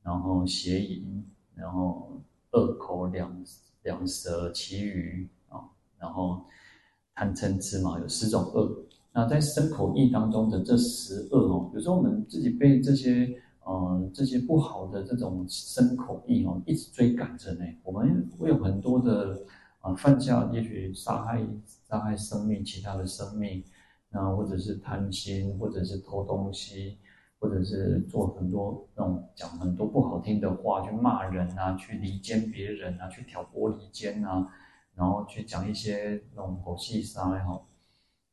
[0.05, 1.03] 然后邪淫，
[1.55, 3.43] 然后恶口两
[3.83, 5.59] 两舌、其余啊，
[5.97, 6.45] 然后
[7.13, 8.85] 贪嗔痴嘛，有十种恶。
[9.11, 13.41] 那在身口意当中的这十恶哦，有时候我们自己被这些。
[13.67, 17.65] 呃，这些不好的这种身口意哦，一直追赶着呢。
[17.81, 19.41] 我们会有很多的
[19.81, 21.43] 啊、犯下也许杀害、
[21.89, 23.63] 杀害生命、其他的生命，
[24.11, 26.99] 那或者是贪心，或者是偷东西，
[27.39, 34.47] 或者是做很多那种讲很多不好听的话，去骂人啊，去离间别人啊，去挑拨离间啊，
[34.95, 37.61] 然后去讲一些那种狗屁话哈。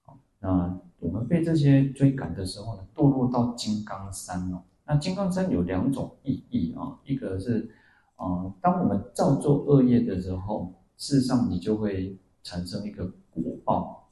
[0.04, 4.62] 好，那我们被这些追赶的时候呢，堕落到金刚山哦。
[4.84, 7.70] 那金刚山有两种意义啊，一个是，
[8.16, 14.08] 啊，当我们造作恶业的时候，事实上你就会产生一个果报，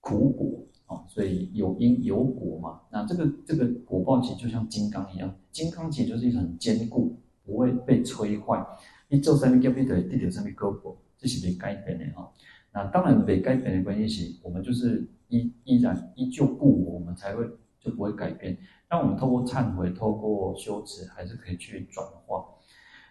[0.00, 2.80] 苦果啊，所以有因有果嘛。
[2.90, 8.64] 那这个这个果报其实就像金刚一样，金刚其实就是一种很坚固，不会被摧坏。
[9.08, 12.28] 你做什么业，你就地点上面果报，这是没改变的啊。
[12.72, 17.48] 那当然没改变的关系是，我们就是依依然依旧故我，我们才会
[17.80, 18.56] 就不会改变。
[18.90, 22.44] 那我们透过忏悔，透过修持，还是可以去转化。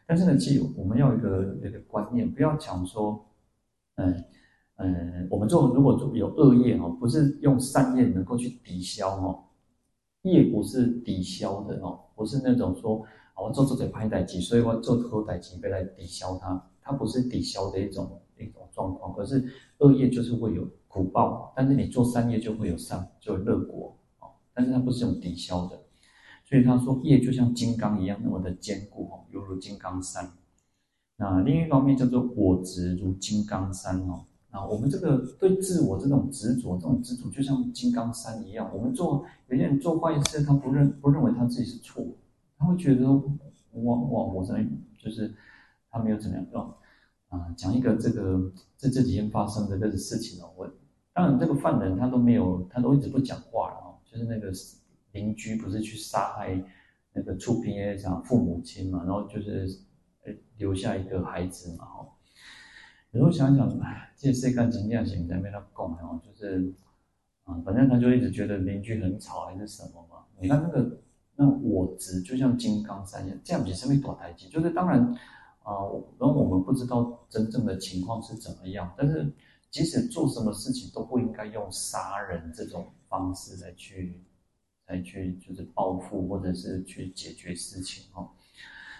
[0.05, 3.25] 但是呢，其实我们要一个一个观念，不要讲说，
[3.95, 4.23] 嗯
[4.77, 9.43] 嗯，我们做如果做有恶业哦，不是用善业能够去抵消哦，
[10.23, 13.01] 业不是抵消的哦，不是那种说，
[13.41, 23.95] 我做做这歹代志，所以我做好代志，来抵消它，它不是抵消的一种一种状况，可是恶业就是会有苦报，但是你做善业就会有善，就有乐果。
[24.53, 25.77] 但是它不是用抵消的，
[26.45, 30.31] 所以他说业就像金刚一样那么的坚固哦，犹如金刚山。
[31.17, 34.25] 那另一方面叫做我执如金刚山哦。
[34.55, 38.71] 啊我们这个对自我这种执着，这种执着就像金刚山一样。
[38.73, 42.05] 我们做有些人做坏事，他不认不认为他自己是错，
[42.57, 43.21] 他会觉得哇
[43.83, 44.65] 哇，我在
[44.97, 45.35] 就是
[45.91, 50.49] 他没有怎么样啊啊，讲一个这个这这几天发生的这个事情哦。
[50.55, 50.69] 我
[51.13, 53.81] 当然这个犯人他都没有，他都一直不讲话了。
[54.05, 54.49] 就是那个
[55.11, 56.63] 邻居不是去杀害
[57.11, 59.67] 那个厝边的父母亲嘛，然后就是
[60.55, 62.07] 留下一个孩子嘛，哦
[63.15, 66.69] 有时候想想，哎，这些干金匠型在那边他讲哦，就是
[67.45, 70.25] 啊，反正他就一直觉得邻居很吵还是什么嘛。
[70.37, 70.99] 你看那个
[71.37, 74.99] 那我执就像金刚山一样，这样子是没躲台阶，就是当然
[75.63, 75.79] 啊，
[76.19, 79.31] 然后我们不知道真正的情况是怎么样，但是
[79.71, 84.21] 即使做什么事情都不应该用杀人这种方式来去
[84.87, 88.27] 来去就是报复或者是去解决事情哦。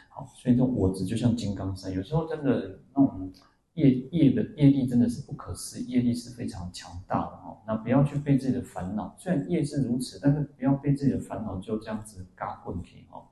[0.07, 3.29] 好，所以这我执就像金刚山，有时候真的那种。
[3.75, 7.61] 业业的业力真的是不可思议，业力是非常强大的哦。
[7.67, 13.27] 那不要去被自己的烦恼，虽然业是如此，但是不要被自己的烦恼就这样子嘎混去哦。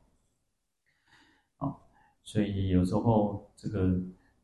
[1.58, 1.76] 啊，
[2.24, 4.00] 所以有时候这个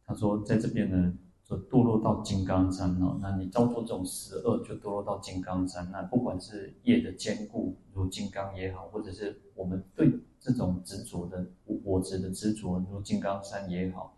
[0.05, 3.19] 他说在这边呢，就堕落到金刚山哦。
[3.21, 5.89] 那你造作这种十恶，就堕落到金刚山。
[5.91, 10.09] 那不管是业的坚固如金刚也好，或者是我们对
[10.39, 14.15] 这种执着的我执的执着如金刚山也好。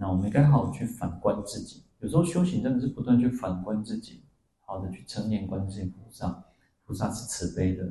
[0.00, 4.22] 那我们应该好好去反观自己，有时候修行真的是不断去反观自己，
[4.60, 6.42] 好的去称念观世音菩萨，
[6.86, 7.84] 菩萨是慈悲的，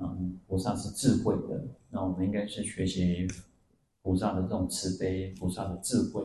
[0.00, 3.26] 嗯，菩萨是智慧的，那我们应该是学习
[4.02, 6.22] 菩萨的这种慈悲，菩萨的智慧，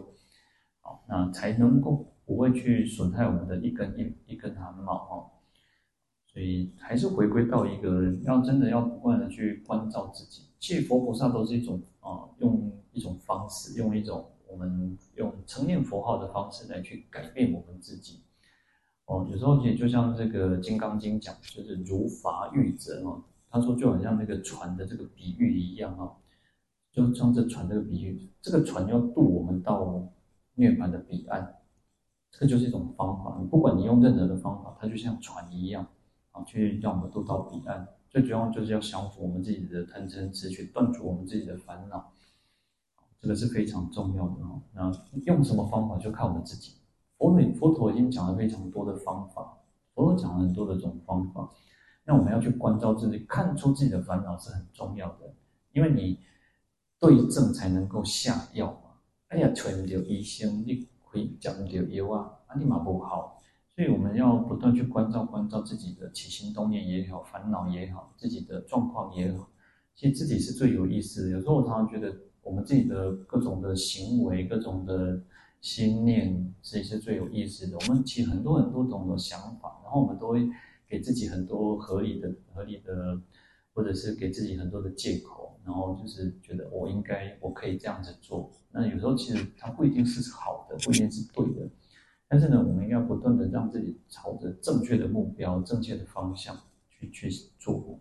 [0.82, 5.32] 好，那才能够不会去损害我们的一根一一根汗毛哦。
[6.28, 14.30] 所以还是回归到一个要真的要不断的去关照自己，其实佛菩萨都是一种啊，用一种方式，用一种。
[14.56, 18.22] 我们用称念佛号的方式来去改变我们自己，
[19.04, 26.16] 哦，有时候也就像这个《金刚经》讲，就是如法喻者哦，他说就好像那个船的这个比喻一样哦，
[26.94, 30.10] 就像这船这个比喻，这个船要渡我们到
[30.54, 31.56] 涅槃的彼岸，
[32.32, 33.32] 这就是一种方法。
[33.52, 35.86] 不管你用任何的方法，它就像船一样
[36.32, 37.86] 啊，去让我们渡到彼岸。
[38.10, 42.14] 最主要就是要降服我们自己的贪嗔痴，去断除我们自己的烦恼。
[43.26, 44.62] 这个是非常重要的哦。
[44.72, 44.92] 那
[45.26, 46.74] 用什么方法就看我们自己。
[47.18, 49.58] 佛陀佛陀已经讲了非常多的方法，
[49.96, 51.50] 佛陀讲了很多的这种方法。
[52.06, 55.34] 那我们要去关照自己，看出自己的烦恼是很重要的，
[55.74, 56.20] 因为你
[57.00, 58.92] 对症才能够下药嘛。
[59.30, 63.42] 哎呀，找不到医生，你可以讲留药啊，啊，立马不好。
[63.76, 69.50] 所以我们要不断去关照关照自己的起心动念也好，烦恼也好，自己的状况也好。
[69.96, 71.30] 其实自己是最有意思的。
[71.32, 72.16] 有时候我常常觉得。
[72.46, 75.20] 我们自己的各种的行为、各种的
[75.62, 77.76] 心念，这些最有意思的。
[77.76, 80.48] 我们其实很多很多种的想法，然后我们都会
[80.88, 83.20] 给自己很多合理的、合理的，
[83.74, 88.52] 或者是给自己很多的借口，然后就是觉得我应该、我可以这样子做。
[88.72, 91.68] 那有时候其实它不一定是好的，不一定是对的。
[92.28, 96.56] 但是呢，我们应该不断的让自己朝着正确的目标、正确的方向
[96.92, 98.00] 去去做。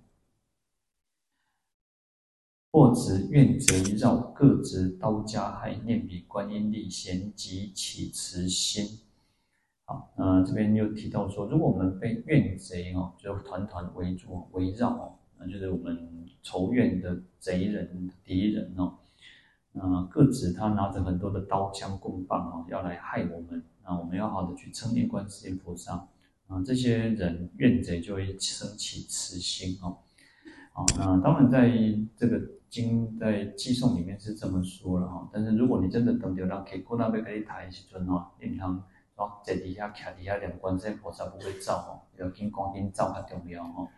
[2.75, 8.99] 或执怨贼绕，各执刀加害，念彼观音力贤，即起慈心。
[9.85, 18.95] 好，那这边又提到说，如果我们被怨贼哦，就团团围住、围绕哦，那就是我们仇怨的贼人、敌人哦。
[19.71, 23.63] 那各执他拿着很多的刀枪棍棒哦，要来害我们。
[23.85, 26.09] 那我们要好的去称念观世音菩萨
[26.49, 29.99] 啊，这些人怨贼就会生起慈心哦。
[30.75, 31.73] 好，那当然在
[32.15, 32.39] 这个。
[32.71, 38.69] 经在记诵里面是这么说了哈，但是如果你真的等到让给过那边可以抬起尊哈，你看
[39.15, 43.89] 哦，在底下卡底下两观世音菩萨不会照哦，要跟观音照很重要哦。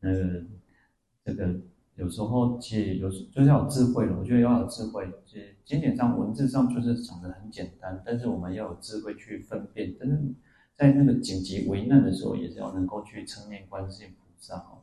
[0.00, 0.42] 那个
[1.22, 1.54] 这个
[1.96, 5.06] 有时候其实有时就是要智慧了，我觉得要有智慧。
[5.26, 9.94] 其实经典上文字上就是讲的很简单，但是我们要有智慧去分辨。
[10.00, 10.18] 但是
[10.74, 14.77] 在那个紧急危难的时候，也是要能够去称念观世音菩萨哦。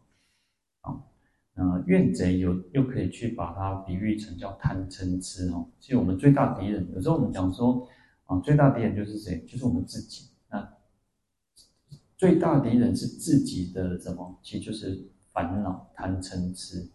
[1.55, 5.65] 呃，怨贼有又可以去把它比喻成叫贪嗔痴哦。
[5.79, 7.87] 其实我们最大敌人，有时候我们讲说
[8.25, 9.39] 啊，最大敌人就是谁？
[9.47, 10.27] 就是我们自己。
[10.49, 10.69] 那
[12.17, 14.37] 最大敌人是自己的什么？
[14.43, 16.89] 其实就是烦恼贪嗔痴。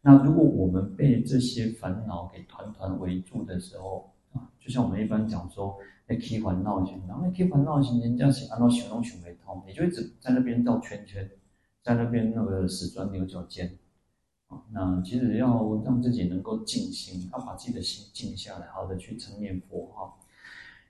[0.00, 5.76] 那如果我们被这些烦恼给团团围住的时候啊，就像我们一般讲说，
[6.06, 11.28] 哎，起烦恼心，然后起烦恼心，人家是按照想都想不通，你就一直在那边绕圈圈，
[11.82, 13.76] 在那边那个死钻牛角尖。
[14.72, 20.18] 那其实要让自己能够静心，要把自己的心静下来，好好的去称念佛号。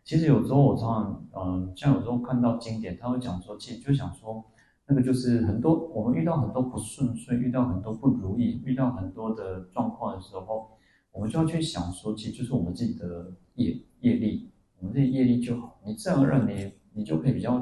[0.05, 4.45] 其实有时候我常常，嗯，像有时候看到经典，他会讲说，其实就想说，
[4.87, 10.71] 那个就是很多我们遇到很多不顺遂，遇到很多不如意，遇到很多的状况的时候，
[11.11, 17.57] 我们就要去想说，其实就是我们自己的业业力，我们这些业力就好，你自然而然你你就可以比较，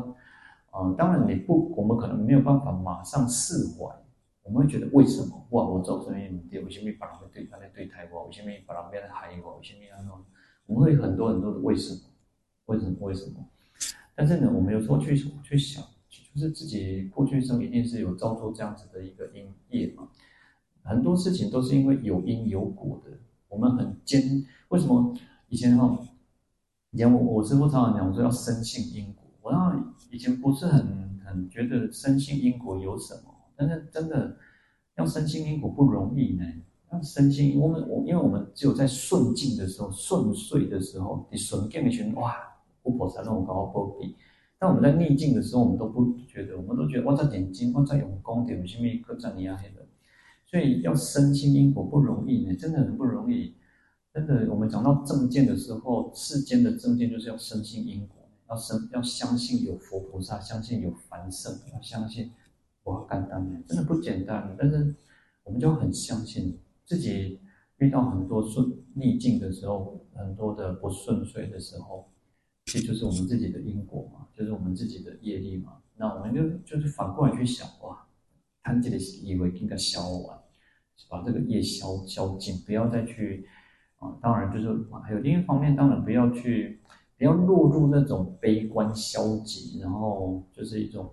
[0.76, 4.03] 嗯，当然你不，我们可能没有办法马上释怀。
[4.44, 5.64] 我们会觉得为什么哇？
[5.64, 6.62] 我做什么不对？
[6.62, 7.00] 为什么别人
[7.32, 8.26] 对他来对待我？
[8.26, 9.56] 为什么别人变害我？
[9.56, 10.24] 为什么样？
[10.66, 12.00] 我们会很多很多的为什么？
[12.66, 12.96] 为什么？
[13.00, 13.44] 为什么？
[14.14, 20.08] 但是呢，我们有时候去去想，就是自己过去生一定是有造作这样子的一个因业嘛。
[20.82, 23.10] 很多事情都是因为有因有果的。
[23.48, 25.16] 我们很坚，为什么
[25.48, 25.98] 以前哈？
[26.90, 29.24] 以前我我师父常常讲，我说要深信因果。
[29.42, 34.36] 我那以前不是很很觉得深信因果有什么，但是真的
[34.96, 36.44] 要深信因果不容易呢。
[36.92, 42.36] 要深信，我们我因为我们只有在顺境的时候、顺遂的时候，你顺境的时候哇，
[42.82, 44.14] 佛菩萨让我高高比。
[44.58, 49.84] 但我们在逆境的时候，我们都不觉得，我们都觉得哇，这点金，哇，这用功点，什么各种你啊黑的。
[50.46, 53.54] 所以要深信因果不容易呢，真的很不容易。
[54.12, 62.30] 真的，我们讲到正见的时候，世间的正见就是要深信因果，要深要相信有佛菩萨，相信有凡圣，要相信
[62.84, 64.56] 哇，简单的，真的不简单。
[64.58, 64.94] 但是
[65.42, 67.40] 我们就很相信自己
[67.78, 72.10] 遇到很多顺逆境的时候，很多的不顺遂的时候，
[72.66, 75.78] 其实就是我们自己的因果嘛，就是我们自己的业力嘛。
[75.96, 78.06] 那我们就就是反过来去想哇，
[78.62, 80.38] 贪这个以为应该消完。
[81.08, 83.46] 把这个业消消尽，不要再去
[83.98, 84.16] 啊！
[84.22, 86.80] 当然，就是还有另一方面，当然不要去，
[87.18, 91.12] 不要落入那种悲观消极，然后就是一种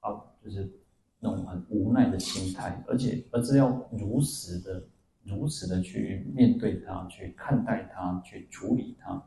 [0.00, 0.08] 啊，
[0.42, 0.72] 就是
[1.20, 4.82] 那种很无奈的心态，而且而是要如实的、
[5.22, 9.22] 如实的去面对它，去看待它，去处理它。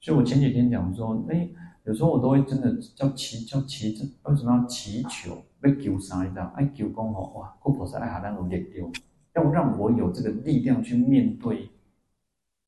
[0.00, 1.48] 所以我前几天讲说，哎，
[1.84, 5.42] 有时候我都会真的叫祈叫祈，为什么要祈求？
[5.62, 6.22] 要求啥？
[6.22, 6.52] 你知道？
[6.56, 7.56] 爱求讲吼，哇！
[7.62, 8.92] 佛菩萨爱下咱有力量，
[9.34, 11.70] 要让我有这个力量去面对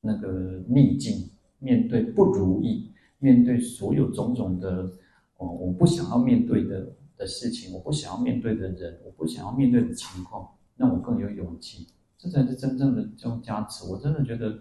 [0.01, 1.29] 那个逆境，
[1.59, 4.91] 面对不如意，面对所有种种的
[5.37, 11.87] 哦，我不想要面对的的事情，我不想要面对的人，我不想要面对的情况，让我更有勇气。
[12.17, 13.85] 这才是真正的这种加持。
[13.85, 14.59] 我真的觉得，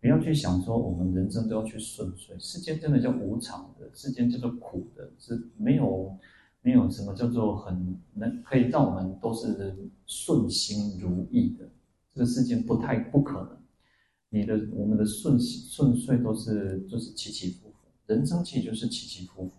[0.00, 6.18] 不要去想说我们人生都要去顺遂，世间真的叫无常的，世间叫做苦的，是没有。
[6.62, 11.64] 没有什么叫做很能可以让我们都是顺心如意的，
[12.12, 13.56] 这个世界不太不可能。
[14.30, 17.74] 你的我们的顺顺遂都是就是起起伏伏，
[18.06, 19.52] 人生其实就是起起伏伏。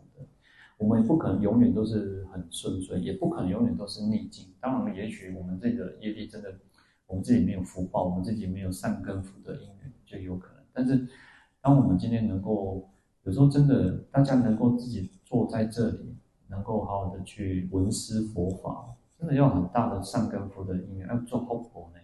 [0.78, 4.48] 我们也不可能永远都是很顺遂，也不可能永远都是逆境。
[4.60, 6.60] 当然，也许我们这个业力真的，
[7.06, 10.64] 我们自己没有福报，我们自己没有善根福德因缘，就有可能。
[10.74, 11.08] 但是，
[11.62, 12.90] 当我们今天能够
[13.24, 16.16] 有时候真的大家能够自己坐在这里。
[16.50, 22.00] 能够好好的去闻思佛法，真的要很大的善根福德因缘，要做好佛呢。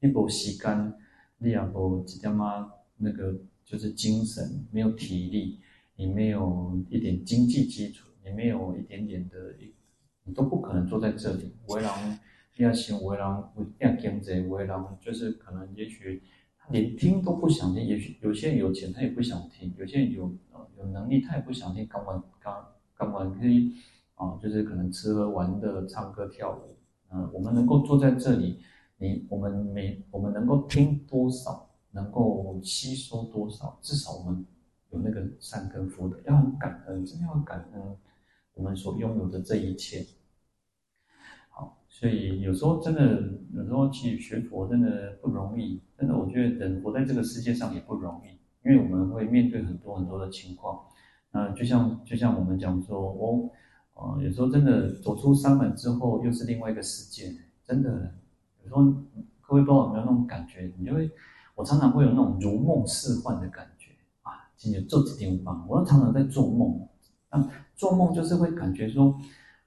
[0.00, 0.92] 一波时间，
[1.38, 3.32] 你也无一点嘛，那个
[3.64, 5.60] 就是精神没有体力，
[5.94, 9.74] 你没有一点经济基础，你没有一点点的一，
[10.24, 11.54] 你都不可能坐在这里。
[11.68, 11.90] 为人
[12.56, 16.22] 要想，为人为变经济，为人就是可能也许
[16.58, 20.34] 他连听都不想听，也许有些人有钱他也不想听，有些人有
[20.78, 22.54] 有能力他也不想听，干嘛干。
[22.96, 23.74] 干嘛可以
[24.14, 24.38] 啊？
[24.40, 26.76] 就是可能吃喝玩乐、唱歌跳舞，
[27.10, 28.60] 嗯、我们能够坐在这里，
[28.98, 34.46] 你我们每我们能够听多少，能够吸收多少，至少我们
[34.90, 37.96] 有那个善根福德，要很感恩，真的要感恩
[38.54, 40.06] 我们所拥有的这一切。
[41.50, 48.38] 好，所以有时候真的，有时候去学佛真的不容易，真的，我觉得人活在这个世界上也不容易，
[48.68, 50.80] 因为我们会面对很多很多的情况。
[51.32, 53.50] 呃，就像就像我们讲说，哦，
[53.94, 57.34] 呃，有时候真的走出山门之后，又是另外一个世界。
[57.64, 58.14] 真的，
[58.62, 58.84] 有时候
[59.40, 60.72] 各位不知道有没有那种感觉？
[60.78, 61.10] 你就会，
[61.56, 63.90] 我常常会有那种如梦似幻的感觉
[64.22, 64.48] 啊。
[64.56, 66.88] 今天做这地方，我常常在做梦。
[67.74, 69.18] 做梦就是会感觉说，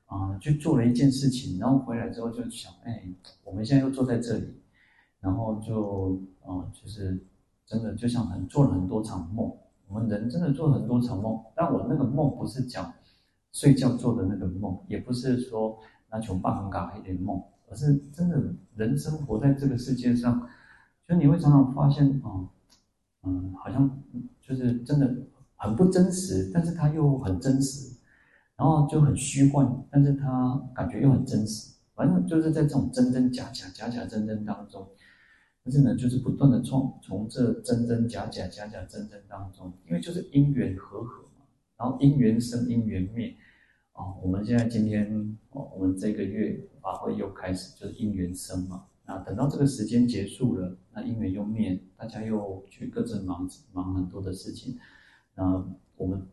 [0.05, 3.03] 啊、去做了一件事情，然后回来之后就想，哎，
[3.43, 4.53] 我们现在又坐在这里，
[5.19, 7.19] 然后就，啊、就是
[7.65, 9.51] 真的就像很做了很多场梦。
[9.89, 12.93] 我们人真的做了很多场梦，但我那个梦不是讲
[13.53, 15.79] 睡觉做的那个梦，也不是说
[16.11, 20.45] 那种半嘎一点梦，而是真的人生活在这个世界上，
[21.07, 22.47] 就你会常常发现啊，
[23.23, 23.89] 嗯，嗯，好像
[24.41, 25.15] 就是真的
[25.57, 27.97] 很不真实，但是它又很真实，
[28.55, 34.87] 然后就很虚幻，但是它感觉又很真实，反正就是在这种真真假假、假假真真当中。
[35.63, 41.45] 但是呢，就是不断的从从这真真假假、假假真真当中，因为就是因缘和合嘛，
[41.77, 43.35] 然后因缘生，因缘灭，
[43.91, 48.85] 哦，我们现在今天哦，我们这个月法会又开始，就是因缘生嘛。
[49.05, 54.77] 那等到这个时间结束了，那因缘又灭，大家又去各自忙忙很多的事情。
[55.37, 55.63] 那
[55.95, 56.27] 我们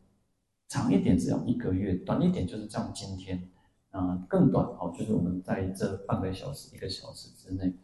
[0.67, 3.51] 长一点只要一个月，短一点就是这样今天，
[3.91, 7.75] 啊，更短哦，就是我们在这半个小时、一个小时之内。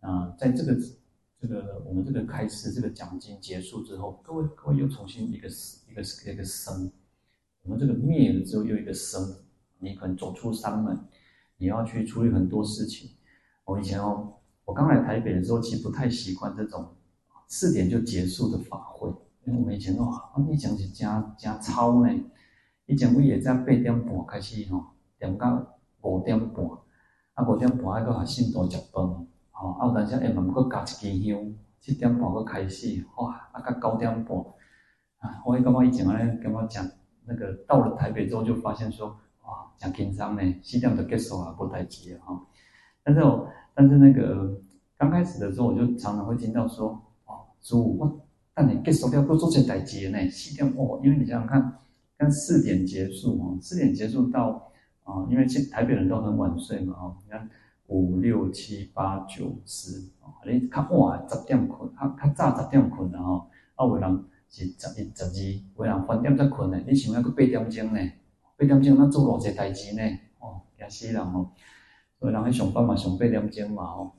[0.00, 0.76] 啊，在这个
[1.40, 5.48] 这个我们这个开示这个讲经结束之后，各位各位又重新一个
[5.88, 6.90] 一个一个生，
[7.62, 9.36] 我们这个灭了之后又一个生，
[9.78, 10.98] 你可能走出山门，
[11.56, 13.12] 你要去处理很多事情。
[13.64, 16.94] 我以前哦，我刚来台北的时候，其实不太习惯这种
[17.48, 19.10] 四点就结束的法会，
[19.46, 20.10] 因为我们以前哦，
[20.48, 22.10] 你讲是加加操呢，
[22.86, 24.84] 以前我也在八点半开始吼，
[25.18, 25.64] 点到
[26.02, 26.64] 五点半，
[27.34, 29.02] 啊五点半还搁学信徒食饭。
[29.02, 34.38] 哦，啊，有当时下慢慢搁加一支香，七点半搁开始，哇，啊，到九点半，
[35.18, 36.86] 啊，我感觉以前安尼，感觉讲
[37.26, 39.08] 那个到了台北之后，就发现说，
[39.44, 42.42] 哇，真轻松呢，四点就结束啊，无代志啊，哈。
[43.02, 44.58] 但是我，但是那个
[44.96, 48.23] 刚开始的时候，我就常常会听到说，哦，师父，我
[48.54, 51.78] 等你结束了，搁做些代志呢，四点哦，因为你想想看，
[52.16, 57.48] 跟四点结束哦，四点结束到啊、呃，因为现台北人都很晚睡嘛，哦，你看。
[57.88, 66.80] 五六七八九十，哦，你较晚十点困，较较早十点困然后，啊，有人是十一、十二，有人翻点才困呢。
[66.86, 68.00] 你想要搁八点钟呢？
[68.56, 70.02] 八点钟那做偌济代志呢？
[70.40, 71.50] 哦，惊死人哦！
[72.18, 74.12] 所以人去上班嘛，上八点钟嘛，哦，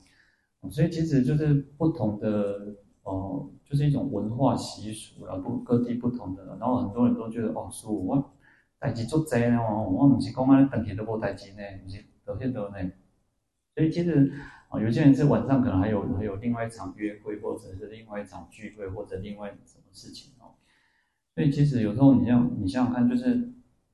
[0.70, 2.76] 所以其实就是不同的
[3.06, 6.44] 哦，就是一种文化习俗啊，不各地不同的。
[6.58, 8.32] 然后很多人都觉得哦，师父我
[8.80, 12.76] 代志足济呢，我唔是讲安尼长期都无代志呢，唔是都些都呢。
[13.76, 14.32] 所以其实
[14.68, 20.58] 啊，有些人是晚上可能还有还有另外一场约会，或者是另外一场聚会，或者另外什么事情哦。
[21.32, 23.52] 所以其实有时候你像你想想看，就是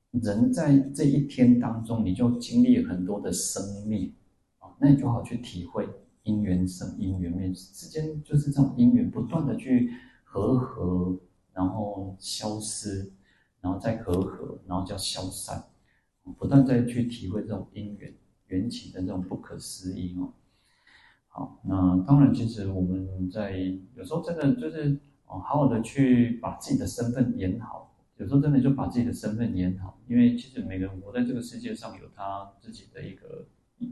[0.09, 4.11] 人在这一天当中，你就经历很多的生命
[4.57, 5.87] 啊，那你就好去体会
[6.23, 9.93] 因缘生、因缘灭之间，就是这种因缘不断的去
[10.23, 11.17] 和合，
[11.53, 13.11] 然后消失，
[13.61, 15.63] 然后再和合，然后叫消散，
[16.37, 18.13] 不断再去体会这种因缘。
[18.47, 20.31] 缘起的这种不可思议哦，
[21.27, 23.57] 好，那当然，其实我们在
[23.95, 33.47] 有时候真的就是，好好的去把自己的身份演好，有时候真的就把自己的身份演好，因为其实每个人活在这个世界上有他自己的一个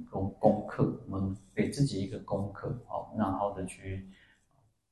[0.09, 4.07] 功功课，我们给自己一个功课，好，那好的去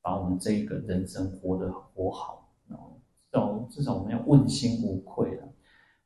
[0.02, 5.44] 把我们这一个人生活得活好，然后至少至少我们要问心无愧了。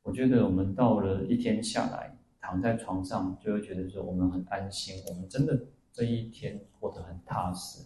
[0.02, 2.16] 我觉得我们到了一天下来。
[2.46, 5.58] 躺在床上就会觉得说我们很安心，我们真的
[5.90, 7.82] 这一天过得很踏实。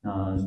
[0.00, 0.38] 那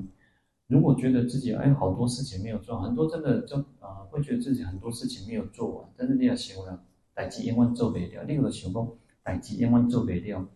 [0.67, 8.87] 如果觉得自己哎好多事情没有做，很多真的就啊、呃、会觉得自己很多事情没有做完，但是你要想了，代志永远做不了，另一个想讲
[9.23, 10.47] 代志永远做不了，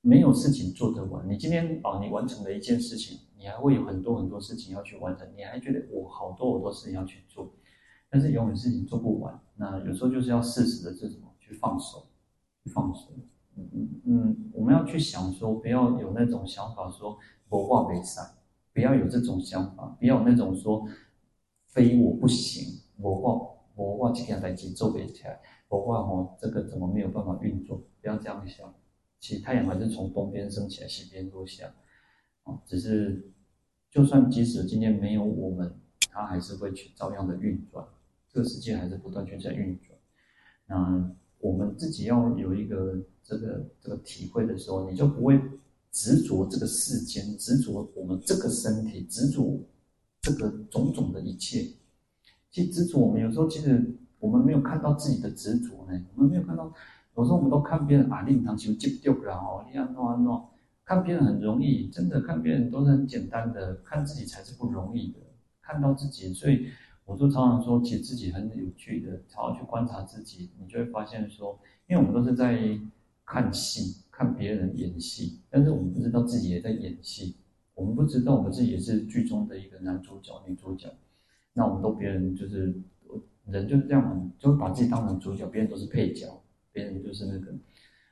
[0.00, 1.28] 没有事情做得完。
[1.28, 7.52] 你今天啊你完成了一件事情，你还会有很多很多事情要去完成，你还觉得我好多好多事情要去做，
[8.08, 9.38] 但是永远事情做不完。
[9.56, 11.50] 那有时候就是要适时的这种去。
[11.60, 12.06] 放手，
[12.72, 13.10] 放手。
[13.56, 17.18] 嗯嗯，我们要去想说，不要有那种想法说
[17.48, 18.22] 我话没赛，
[18.72, 20.86] 不要有这种想法，不要有那种说
[21.66, 25.40] 非我不行，我话我话这件代志做不起来，
[25.70, 27.82] 我话哦这个怎么没有办法运作？
[28.02, 28.74] 不要这样想。
[29.18, 31.72] 其实太阳还是从东边升起来，西边落下。
[32.42, 33.32] 啊，只是
[33.90, 35.74] 就算即使今天没有我们，
[36.10, 37.82] 它还是会去照样的运转，
[38.28, 39.98] 这个世界还是不断去在运转。
[40.66, 41.16] 那。
[41.42, 45.40] 我们自己要有一个这个这个体会的时候，你就不会
[45.90, 49.58] 执着这个世间，执着我们这个身体，执着
[50.20, 51.66] 这个种种的一切。
[52.50, 53.90] 其实执着，我们有时候其实
[54.20, 56.00] 我们没有看到自己的执着呢。
[56.14, 56.72] 我们没有看到，
[57.16, 60.48] 有时候我们都看别人啊，令堂求接掉了哦，你看弄啊弄，
[60.84, 65.18] 看别人很容易，真的看别人都是很简单的，看自己才是不容易的。
[65.60, 66.68] 看到自己，所以。
[67.06, 71.58] 我就常常说，其实自己很有趣的，常常去观察自己，你就会发现说，
[71.88, 72.56] 因为我们都是在
[73.26, 77.34] 看戏，看别人演戏，但是我们不知道自己也在演戏，
[77.74, 80.88] 我们不知道我们自己也是剧中的一个男主角、女主角。
[81.54, 82.72] 那我们都别人就是
[83.50, 86.26] 人就是这样嘛，就会把自己当成主角，别人都是配角，
[86.72, 87.52] 别人就是那个，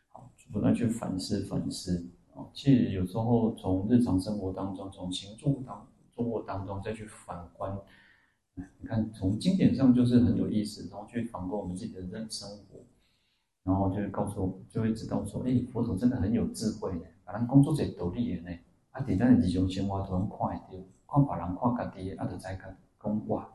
[0.09, 2.47] 好，不断去反思反思啊。
[2.53, 5.87] 其实有时候从日常生活当中，从行住当
[6.17, 7.77] 生活当中再去反观。
[8.81, 12.81] 你看，从经典上就是很有意思，然后去反观我们自己的人生活，
[13.63, 18.59] 然后就会告诉我，就会知道说，哎，佛陀真的很有智慧呢，把人工作者独立的呢，
[18.91, 20.39] 啊，在咱的日常生活都能看
[20.71, 20.77] 得
[21.07, 23.49] 到，看别人看家己的，啊，就在看讲哇，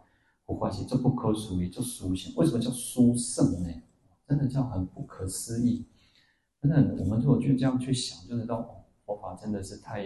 [0.45, 3.69] 佛法是这不可思议，这殊胜，为什么叫殊胜呢？
[4.27, 5.85] 真的叫很不可思议，
[6.61, 10.03] 真的，我们如果就这样去想，就知道哦，佛法真的是太，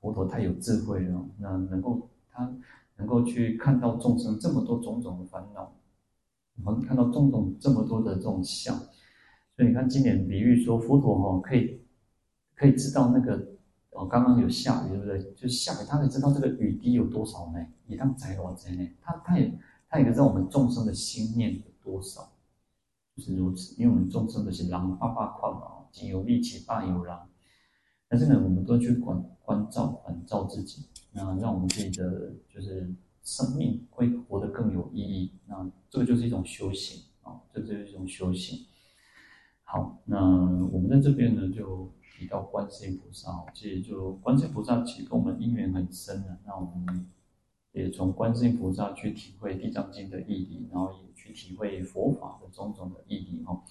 [0.00, 2.54] 佛陀太有智慧了，那能够他。
[3.00, 5.72] 能够去看到众生这么多种种的烦恼，
[6.64, 11.80] 我们看到种种这么多的这种相，所以你看经典比喻说佛陀哈可以
[12.56, 13.36] 可以知道那个
[13.98, 15.32] 哦，刚刚有下雨，对不对？
[15.34, 17.66] 就下雨，他才知道这个雨滴有多少呢？
[17.88, 18.88] 一浪灾多灾呢？
[19.02, 19.52] 他他也
[19.88, 22.30] 他也知道我们众生的心念有多少，
[23.16, 23.74] 就是如此。
[23.76, 27.28] 因为我们众生都是狼爸爸快嘛，仅有力气霸有狼。
[28.08, 32.94] 但是呢，我们都去关关照、关照自己，那让我们自己的就是
[33.24, 35.32] 生命会活得更有意义。
[35.46, 38.60] 那这个就是一种修行啊，这就是一种修行。
[39.64, 40.24] 好，那
[40.72, 43.44] 我们在这边呢，就提到观世音菩萨。
[43.54, 46.36] 其实就观世音菩萨，其实跟我们因缘很深的。
[46.44, 47.06] 那我们
[47.72, 53.62] 也从观世音菩萨去体会《地藏经》的意义，然后也去体会佛法的种种的意义哦。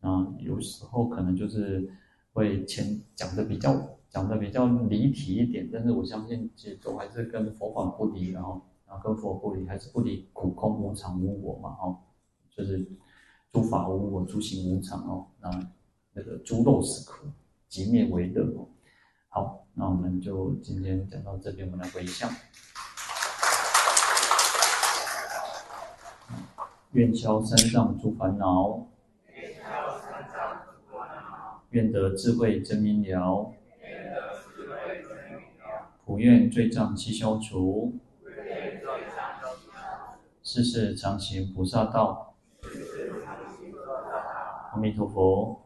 [0.00, 1.88] 那有时候可能就是。
[2.34, 3.78] 会前讲的比较
[4.08, 11.98] 讲的比较离题一点，但是我相信其实都还是跟佛法不离，然后然后跟佛不离，还是不离苦空无常无我嘛，哦，
[12.50, 12.88] 就是
[13.52, 15.50] 诸法无我，诸行无常哦，那
[16.14, 17.26] 那个诸漏是苦，
[17.72, 18.68] 寂灭为乐。
[19.30, 22.30] 好，那我们就今天讲到这边，我们来回向，
[26.90, 28.88] 愿消三障诸烦恼。
[31.70, 33.54] 愿得智慧真明了，
[36.04, 37.98] 普愿罪障悉消除，
[40.42, 42.34] 世世常行菩萨道。
[44.74, 45.62] 阿弥陀佛。